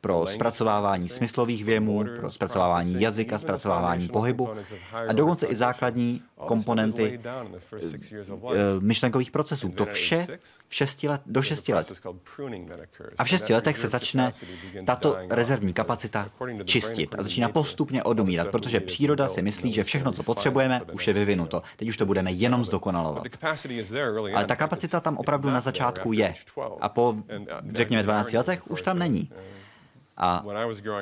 [0.00, 4.48] pro zpracovávání smyslových věmů, pro zpracovávání jazyka, zpracovávání pohybu
[5.08, 9.68] a dokonce i základní komponenty eh, myšlenkových procesů.
[9.68, 10.26] To vše
[10.68, 11.92] v šesti let, do šesti let.
[13.18, 14.32] A v šesti letech se začne
[14.84, 16.30] tato rezervní kapacita
[16.64, 21.14] čistit a začíná postupně odumírat, protože příroda si myslí, že všechno, co potřebujeme, už je
[21.14, 21.62] vyvinuto.
[21.76, 23.24] Teď už to budeme jenom zdokonalovat.
[24.34, 26.34] Ale ta kapacita tam opravdu na začátku je.
[26.80, 27.16] A po,
[27.74, 29.30] řekněme, 12 letech už tam není.
[30.18, 30.44] A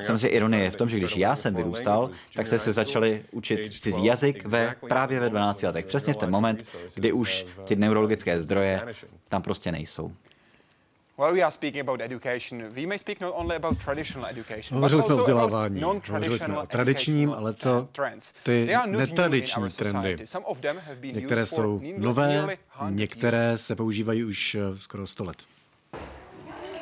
[0.00, 3.82] samozřejmě ironie je v tom, že když já jsem vyrůstal, tak jste se začali učit
[3.82, 5.86] cizí jazyk ve, právě ve 12 letech.
[5.86, 8.82] Přesně v ten moment, kdy už ty neurologické zdroje
[9.28, 10.12] tam prostě nejsou.
[14.72, 17.88] Hovořili jsme o vzdělávání, hovořili jsme o tradičním, ale co
[18.42, 20.16] ty netradiční trendy.
[21.02, 22.56] Některé jsou nové,
[22.88, 25.36] některé se používají už eh, skoro 100 let.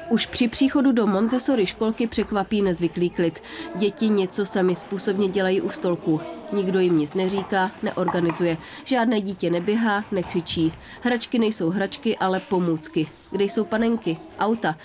[0.09, 3.43] Už při příchodu do Montessori školky překvapí nezvyklý klid.
[3.77, 6.21] Děti něco sami způsobně dělají u stolku.
[6.53, 8.57] Nikdo jim nic neříká, neorganizuje.
[8.85, 10.73] Žádné dítě neběhá, nekřičí.
[11.03, 13.09] Hračky nejsou hračky, ale pomůcky.
[13.31, 14.77] Kde jsou panenky, auta?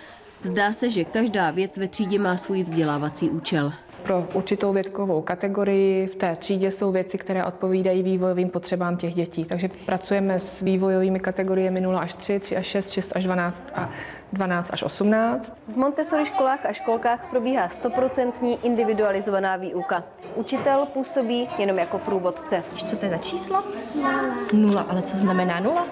[0.44, 3.74] Zdá se, že každá věc ve třídě má svůj vzdělávací účel.
[4.04, 9.46] Pro určitou věkovou kategorii v té třídě jsou věci, které odpovídají vývojovým potřebám těch dětí.
[9.46, 13.90] Takže pracujeme s vývojovými kategoriemi 0 až 3, 3 až 6, 6 až 12 a
[14.34, 15.54] 12 až 18.
[15.68, 20.04] V Montessori školách a školkách probíhá 100% individualizovaná výuka.
[20.36, 22.64] Učitel působí jenom jako průvodce.
[22.72, 23.64] Víš, co to je za číslo?
[23.96, 24.22] Nula.
[24.54, 25.88] Nula, ale co znamená nula?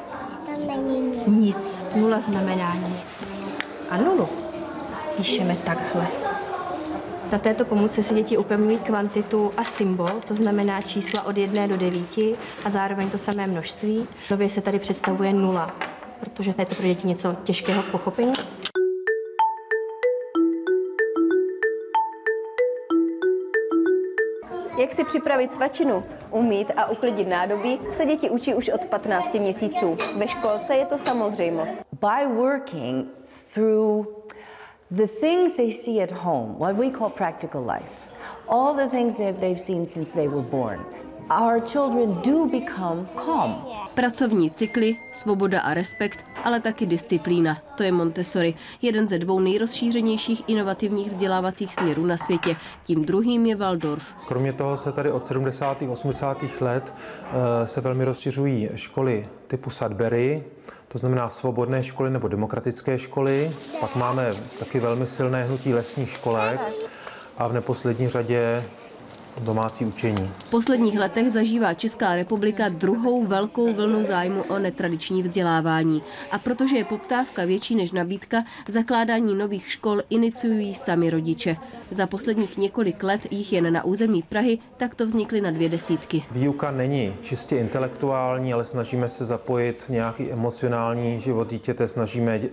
[1.27, 1.81] Nic.
[1.95, 3.27] Nula znamená nic.
[3.89, 4.29] A nulu
[5.17, 6.07] píšeme takhle.
[7.31, 11.77] Na této pomůcce si děti upevňují kvantitu a symbol, to znamená čísla od 1 do
[11.77, 12.17] 9
[12.65, 14.07] a zároveň to samé množství.
[14.31, 15.75] Nově se tady představuje nula,
[16.19, 18.33] protože je to pro děti něco těžkého k pochopení.
[24.77, 29.97] Jak si připravit svačinu, umít a uklidit nádobí, se děti učí už od 15 měsíců.
[30.17, 31.77] Ve školce je to samozřejmost.
[32.01, 33.07] By working
[33.53, 34.26] through
[34.91, 38.13] the things they see at home, what we call practical life,
[38.47, 40.79] all the things that they've seen since they were born,
[41.29, 43.65] our children do become calm.
[43.93, 47.57] Pracovní cykly, svoboda a respekt, ale taky disciplína.
[47.75, 52.55] To je Montessori, jeden ze dvou nejrozšířenějších inovativních vzdělávacích směrů na světě.
[52.83, 54.13] Tím druhým je Waldorf.
[54.27, 55.81] Kromě toho se tady od 70.
[55.81, 56.43] 80.
[56.61, 60.43] let eh, se velmi rozšiřují školy typu Sudbury,
[60.87, 63.51] to znamená svobodné školy nebo demokratické školy.
[63.79, 66.61] Pak máme taky velmi silné hnutí lesních školek
[67.37, 68.63] a v neposlední řadě
[69.39, 70.31] domácí učení.
[70.39, 76.03] V posledních letech zažívá Česká republika druhou velkou vlnu zájmu o netradiční vzdělávání.
[76.31, 81.57] A protože je poptávka větší než nabídka, zakládání nových škol iniciují sami rodiče.
[81.91, 86.23] Za posledních několik let jich jen na území Prahy takto vznikly na dvě desítky.
[86.31, 92.49] Výuka není čistě intelektuální, ale snažíme se zapojit nějaký emocionální život dítěte, snažíme eh,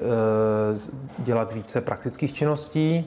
[1.19, 3.05] dělat více praktických činností.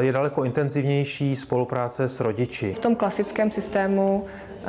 [0.00, 2.74] Je daleko intenzivnější spolupráce s rodiči.
[2.74, 4.64] V tom klasickém systému eh,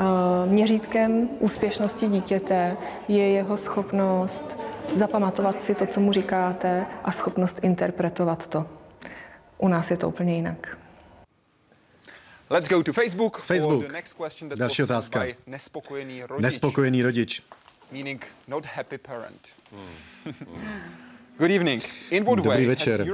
[0.45, 2.77] měřítkem úspěšnosti dítěte
[3.07, 4.57] je jeho schopnost
[4.95, 8.65] zapamatovat si to, co mu říkáte a schopnost interpretovat to.
[9.57, 10.77] U nás je to úplně jinak.
[12.49, 13.37] Let's go to Facebook.
[13.37, 13.85] Facebook.
[14.55, 15.23] Další otázka.
[15.47, 16.43] Nespokojený rodič.
[16.43, 17.41] Nespokojený rodič.
[17.91, 19.41] Meaning not happy parent.
[19.71, 20.33] Hmm.
[21.37, 21.83] Good evening.
[22.35, 23.07] Dobrý večer.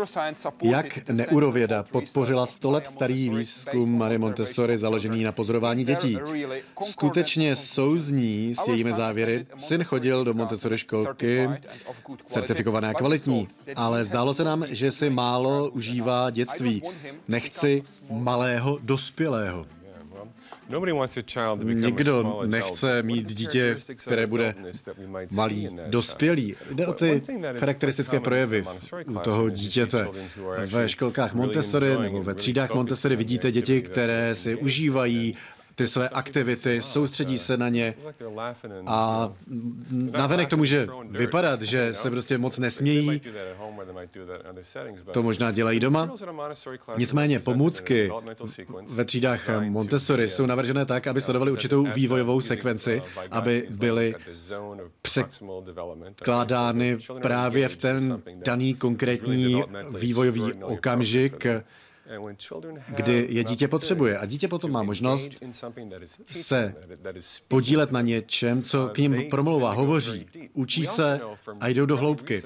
[0.62, 6.18] Jak neurověda podpořila 100 let starý výzkum Marie Montessori založený na pozorování dětí?
[6.84, 9.46] Skutečně souzní s jejími závěry.
[9.58, 11.50] Syn chodil do Montessori školky,
[12.28, 16.84] certifikované a kvalitní, ale zdálo se nám, že si málo užívá dětství.
[17.28, 19.66] Nechci malého dospělého.
[21.64, 24.56] Nikdo nechce mít dítě, které bude
[25.32, 26.56] malý, dospělý.
[26.72, 27.22] Jde o ty
[27.56, 28.64] charakteristické projevy
[29.08, 30.08] u toho dítěte.
[30.66, 35.36] Ve školkách Montessori nebo ve třídách Montessori vidíte děti, které si užívají
[35.82, 37.94] ty své aktivity, soustředí se na ně.
[38.86, 39.32] A
[39.92, 43.22] navenek to může vypadat, že se prostě moc nesmějí,
[45.12, 46.14] to možná dělají doma.
[46.98, 48.12] Nicméně pomůcky
[48.88, 53.02] ve třídách Montessori jsou navržené tak, aby sledovali určitou vývojovou sekvenci,
[53.32, 54.16] aby byly
[55.02, 59.64] překládány právě v ten daný konkrétní
[59.98, 61.46] vývojový okamžik,
[62.88, 64.18] kdy je dítě potřebuje.
[64.18, 65.32] A dítě potom má možnost
[66.32, 66.76] se
[67.48, 71.20] podílet na něčem, co k ním promlouvá, hovoří, učí se
[71.60, 72.44] a jdou do hloubky.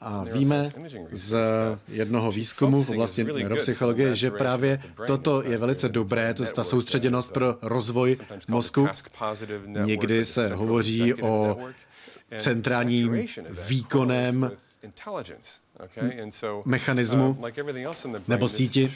[0.00, 0.70] A víme
[1.12, 1.36] z
[1.88, 7.32] jednoho výzkumu v oblasti neuropsychologie, že právě toto je velice dobré, to je ta soustředěnost
[7.32, 8.16] pro rozvoj
[8.48, 8.88] mozku.
[9.66, 11.58] Někdy se hovoří o
[12.38, 13.26] centrálním
[13.68, 14.50] výkonem
[16.64, 17.38] mechanismu
[18.28, 18.92] nebo síti.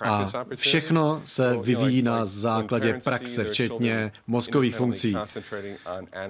[0.00, 0.24] A
[0.54, 5.16] všechno se vyvíjí na základě praxe, včetně mozkových funkcí.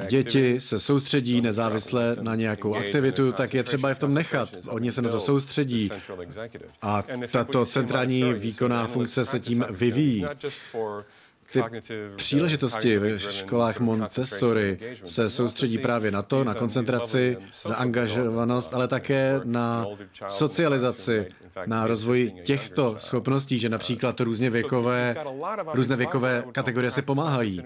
[0.08, 4.48] Děti se soustředí nezávisle na nějakou aktivitu, tak je třeba je v tom nechat.
[4.68, 5.90] Oni se na to soustředí.
[6.82, 10.26] A tato centrální výkonná funkce se tím vyvíjí.
[11.52, 11.62] Ty
[12.16, 19.86] příležitosti ve školách Montessori se soustředí právě na to, na koncentraci, zaangažovanost, ale také na
[20.28, 21.28] socializaci,
[21.66, 25.16] na rozvoj těchto schopností, že například různě věkové,
[25.74, 27.62] různé věkové kategorie si pomáhají.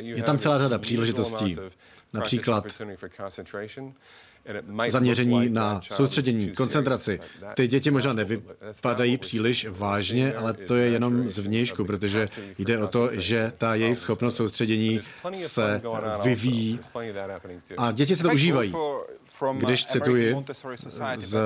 [0.00, 1.56] Je tam celá řada příležitostí.
[2.12, 2.64] Například
[4.86, 7.20] zaměření na soustředění, koncentraci.
[7.54, 12.26] Ty děti možná nevypadají příliš vážně, ale to je jenom zvnějšku, protože
[12.58, 15.00] jde o to, že ta jejich schopnost soustředění
[15.32, 15.82] se
[16.22, 16.80] vyvíjí.
[17.76, 18.74] A děti se to užívají.
[19.58, 20.36] Když cituji
[21.16, 21.38] z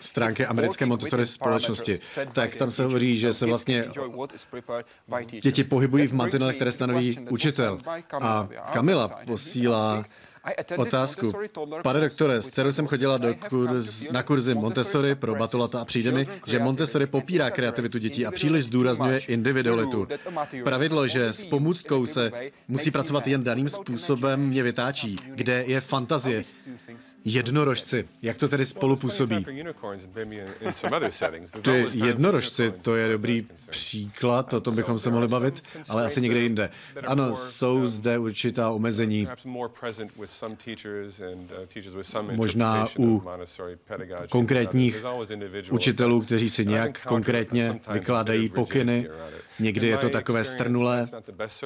[0.00, 2.00] stránky americké Montessori společnosti,
[2.32, 3.84] tak tam se hovoří, že se vlastně
[5.42, 7.78] děti pohybují v mantinelech, které stanoví učitel.
[8.20, 10.04] A Kamila posílá
[10.76, 11.32] otázku.
[11.82, 16.12] Pane doktore, s dcerou jsem chodila do kurz, na kurzy Montessori pro batolata a přijde
[16.12, 20.08] mi, že Montessori popírá kreativitu dětí a příliš zdůrazňuje individualitu.
[20.64, 22.32] Pravidlo, že s pomůckou se
[22.68, 25.18] musí pracovat jen daným způsobem, mě vytáčí.
[25.34, 26.42] Kde je fantazie?
[27.24, 28.08] Jednorožci.
[28.22, 29.46] Jak to tedy spolu působí?
[31.62, 36.40] Ty jednorožci, to je dobrý příklad, o tom bychom se mohli bavit, ale asi někde
[36.40, 36.70] jinde.
[37.06, 39.28] Ano, jsou zde určitá omezení.
[42.20, 43.22] Uh, Možná u
[44.30, 45.04] konkrétních
[45.70, 49.08] učitelů, kteří si nějak konkrétně vykládají pokyny.
[49.60, 51.06] Někdy je to takové strnulé,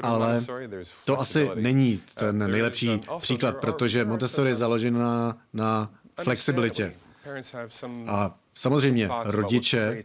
[0.03, 0.41] ale
[1.05, 5.91] to asi není ten uh, nejlepší příklad, protože Montessori je založena na
[6.23, 6.95] flexibilitě.
[8.07, 10.05] A Samozřejmě rodiče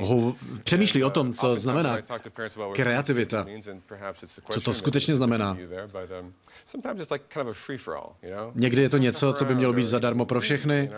[0.00, 1.98] ho, přemýšlí o tom, co znamená
[2.72, 3.46] kreativita,
[4.50, 5.58] co to skutečně znamená.
[8.54, 10.88] Někdy je to něco, co by mělo být zadarmo pro všechny,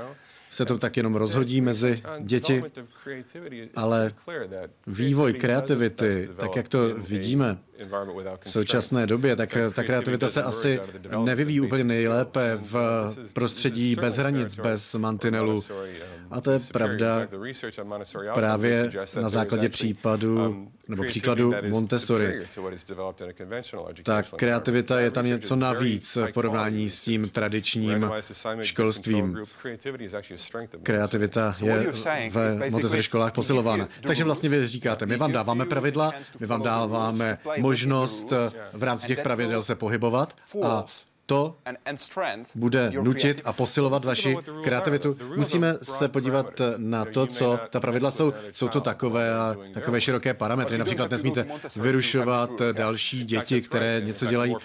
[0.54, 2.62] se to tak jenom rozhodí mezi děti,
[3.76, 4.12] ale
[4.86, 7.58] vývoj kreativity, tak jak to vidíme
[8.44, 10.80] v současné době, tak ta kreativita se asi
[11.24, 12.76] nevyvíjí úplně nejlépe v
[13.32, 15.62] prostředí bez hranic, bez mantinelu.
[16.30, 17.28] A to je pravda
[18.34, 18.90] právě
[19.20, 22.46] na základě případu nebo příkladu Montessori.
[24.02, 28.10] Ta kreativita je tam něco navíc v porovnání s tím tradičním
[28.62, 29.38] školstvím.
[30.82, 31.92] Kreativita je
[32.30, 33.88] v Montessori školách posilována.
[34.06, 38.32] Takže vlastně vy říkáte, my vám dáváme pravidla, my vám dáváme možnost
[38.72, 40.84] v rámci těch pravidel se pohybovat a
[41.26, 41.56] to
[42.54, 45.16] bude nutit a posilovat vaši kreativitu.
[45.36, 48.32] Musíme se podívat na to, co ta pravidla jsou.
[48.52, 50.78] Jsou to takové a takové široké parametry.
[50.78, 54.56] Například nesmíte vyrušovat další děti, které něco dělají.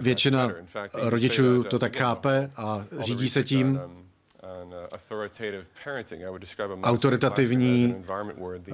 [0.00, 0.52] Většina
[0.94, 3.80] rodičů to tak chápe a řídí se tím.
[6.82, 8.04] Autoritativní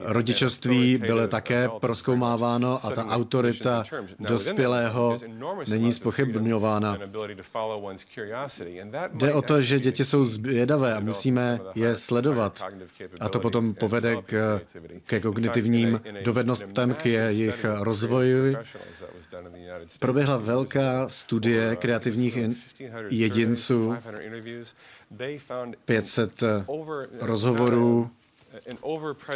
[0.00, 3.84] rodičovství bylo také proskoumáváno a ta autorita
[4.18, 5.18] dospělého
[5.68, 6.98] není spochybňována.
[9.12, 12.62] Jde o to, že děti jsou zvědavé a musíme je sledovat.
[13.20, 14.60] A to potom povede k,
[15.04, 18.56] ke kognitivním dovednostem, k jejich rozvoji.
[19.98, 22.38] Proběhla velká studie kreativních
[23.10, 23.96] jedinců
[25.84, 26.42] 500
[27.20, 28.10] rozhovorů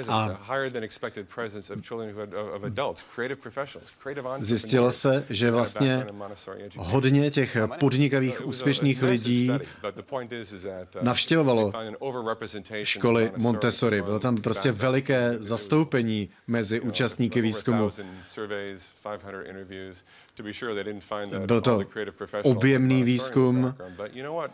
[0.08, 0.38] a
[4.38, 6.06] zjistilo se, že vlastně
[6.76, 9.50] hodně těch podnikavých úspěšných lidí
[11.02, 11.72] navštěvovalo
[12.82, 14.02] školy Montessori.
[14.02, 17.90] Bylo tam prostě veliké zastoupení mezi účastníky výzkumu.
[21.46, 21.80] Byl to
[22.42, 23.74] objemný výzkum,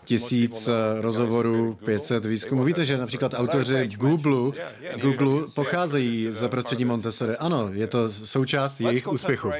[0.04, 0.68] tisíc
[1.00, 2.64] rozhovorů, 500 výzkumů.
[2.64, 4.52] Víte, že například autoři Google,
[5.00, 7.36] Google pocházejí z prostředí Montessori.
[7.36, 9.52] Ano, je to součást jejich úspěchu.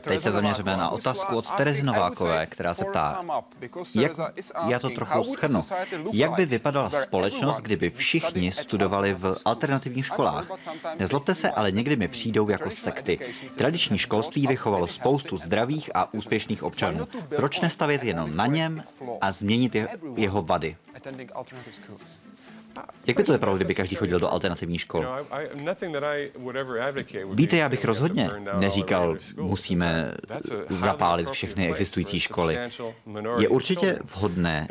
[0.00, 3.24] Teď se zaměříme na otázku od Terezy Novákové, která se ptá,
[3.94, 4.12] jak,
[4.66, 5.62] já to trochu schrnu,
[6.12, 10.50] jak by vypadala společnost, kdyby všichni studovali v alternativních školách.
[10.98, 13.18] Nezlobte se, ale někdy mi přijdou jako sekty.
[13.56, 17.08] Tradiční školství vychovalo spoustu zdravých a úspěšných občanů.
[17.36, 18.82] Proč nestavět jenom na něm
[19.20, 19.76] a změnit
[20.16, 20.76] jeho vady?
[23.06, 25.06] Jak by to vypadalo, kdyby každý chodil do alternativní školy?
[27.32, 30.12] Víte, já bych rozhodně neříkal, musíme
[30.70, 32.58] zapálit všechny existující školy.
[33.38, 34.68] Je určitě vhodné,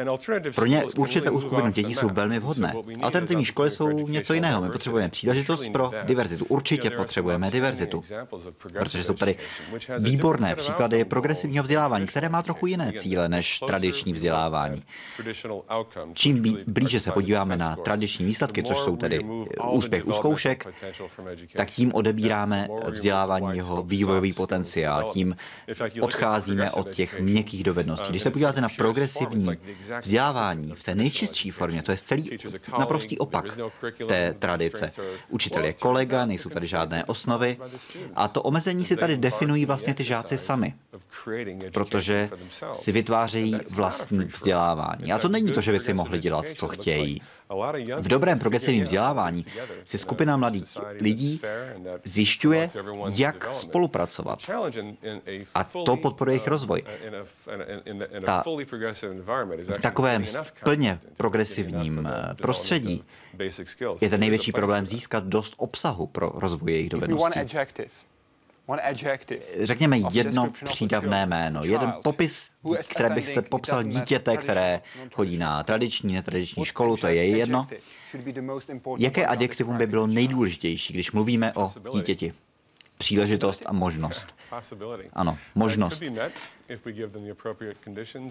[0.56, 2.74] pro ně určité skupinu dětí jsou velmi vhodné.
[3.02, 4.62] Alternativní školy jsou něco jiného.
[4.62, 6.46] My potřebujeme příležitost pro diverzitu.
[6.46, 8.02] Určitě potřebujeme diverzitu,
[8.80, 9.36] protože jsou tady
[10.00, 14.84] výborné příklady progresivního vzdělávání, které má trochu jiné cíle než tradiční vzdělávání.
[16.14, 19.20] Čím blíže se podíváme na tradiční výsledky, což jsou tedy
[19.72, 20.68] úspěch u zkoušek,
[21.56, 25.36] tak tím odebíráme vzdělávání jeho vývojový potenciál, tím
[26.02, 28.10] odcházíme od těch měkkých dovedností.
[28.10, 29.58] Když se podíváte na progresivní
[30.02, 32.38] vzdělávání v té nejčistší formě, to je celý
[32.80, 33.46] naprostý opak
[34.08, 34.92] té tradice.
[35.30, 37.58] Učitel je kolega, nejsou tady žádné osnovy
[38.16, 40.74] a to omezení si tady definují vlastně ty žáci sami,
[41.74, 42.30] protože
[42.74, 45.14] si vytvářejí vlastní vzdělávání.
[45.14, 47.22] A to není to, že by si mohli dělat, co chtějí.
[47.98, 49.46] V dobrém progresivním vzdělávání
[49.86, 51.42] si skupina mladých lidí
[52.04, 52.70] zjišťuje,
[53.16, 54.40] jak spolupracovat.
[55.56, 56.84] A to podporuje jejich rozvoj.
[58.26, 58.44] Ta,
[59.78, 60.26] v takovém
[60.64, 63.04] plně progresivním eh, prostředí
[64.02, 67.40] je ten největší problém získat dost obsahu pro rozvoj jejich dovedností.
[69.64, 72.52] Řekněme jedno přídavné jméno, jeden popis,
[72.92, 77.68] které byste popsal dítěte, které chodí na tradiční, netradiční školu, to je jedno.
[78.98, 82.34] Jaké adjektivum by bylo nejdůležitější, když mluvíme o dítěti?
[82.98, 84.36] Příležitost a možnost.
[85.14, 86.04] Ano, možnost.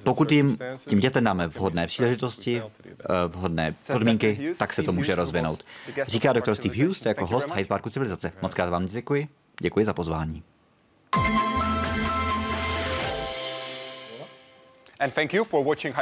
[0.04, 0.58] Pokud jim,
[0.88, 2.94] tím dětem dáme vhodné příležitosti, eh,
[3.28, 5.64] vhodné podmínky, tak se to může rozvinout.
[6.02, 8.32] Říká doktor Steve Hughes, jako host Hyde Parku civilizace.
[8.42, 9.28] Moc krát vám děkuji.
[9.60, 10.42] Děkuji za pozvání.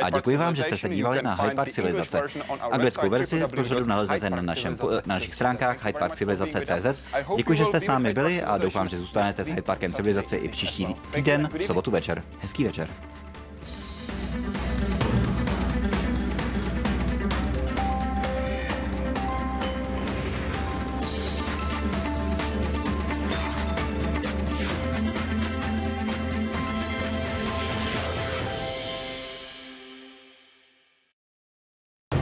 [0.03, 2.23] A děkuji vám, že jste se dívali na Hyde Park Civilizace.
[2.71, 7.03] Anglickou verzi pořadu naleznete na, našem, na našich stránkách hydeparkcivilizace.cz.
[7.37, 10.49] Děkuji, že jste s námi byli a doufám, že zůstanete s Hyde Parkem Civilizace i
[10.49, 12.23] příští týden v sobotu večer.
[12.39, 12.89] Hezký večer.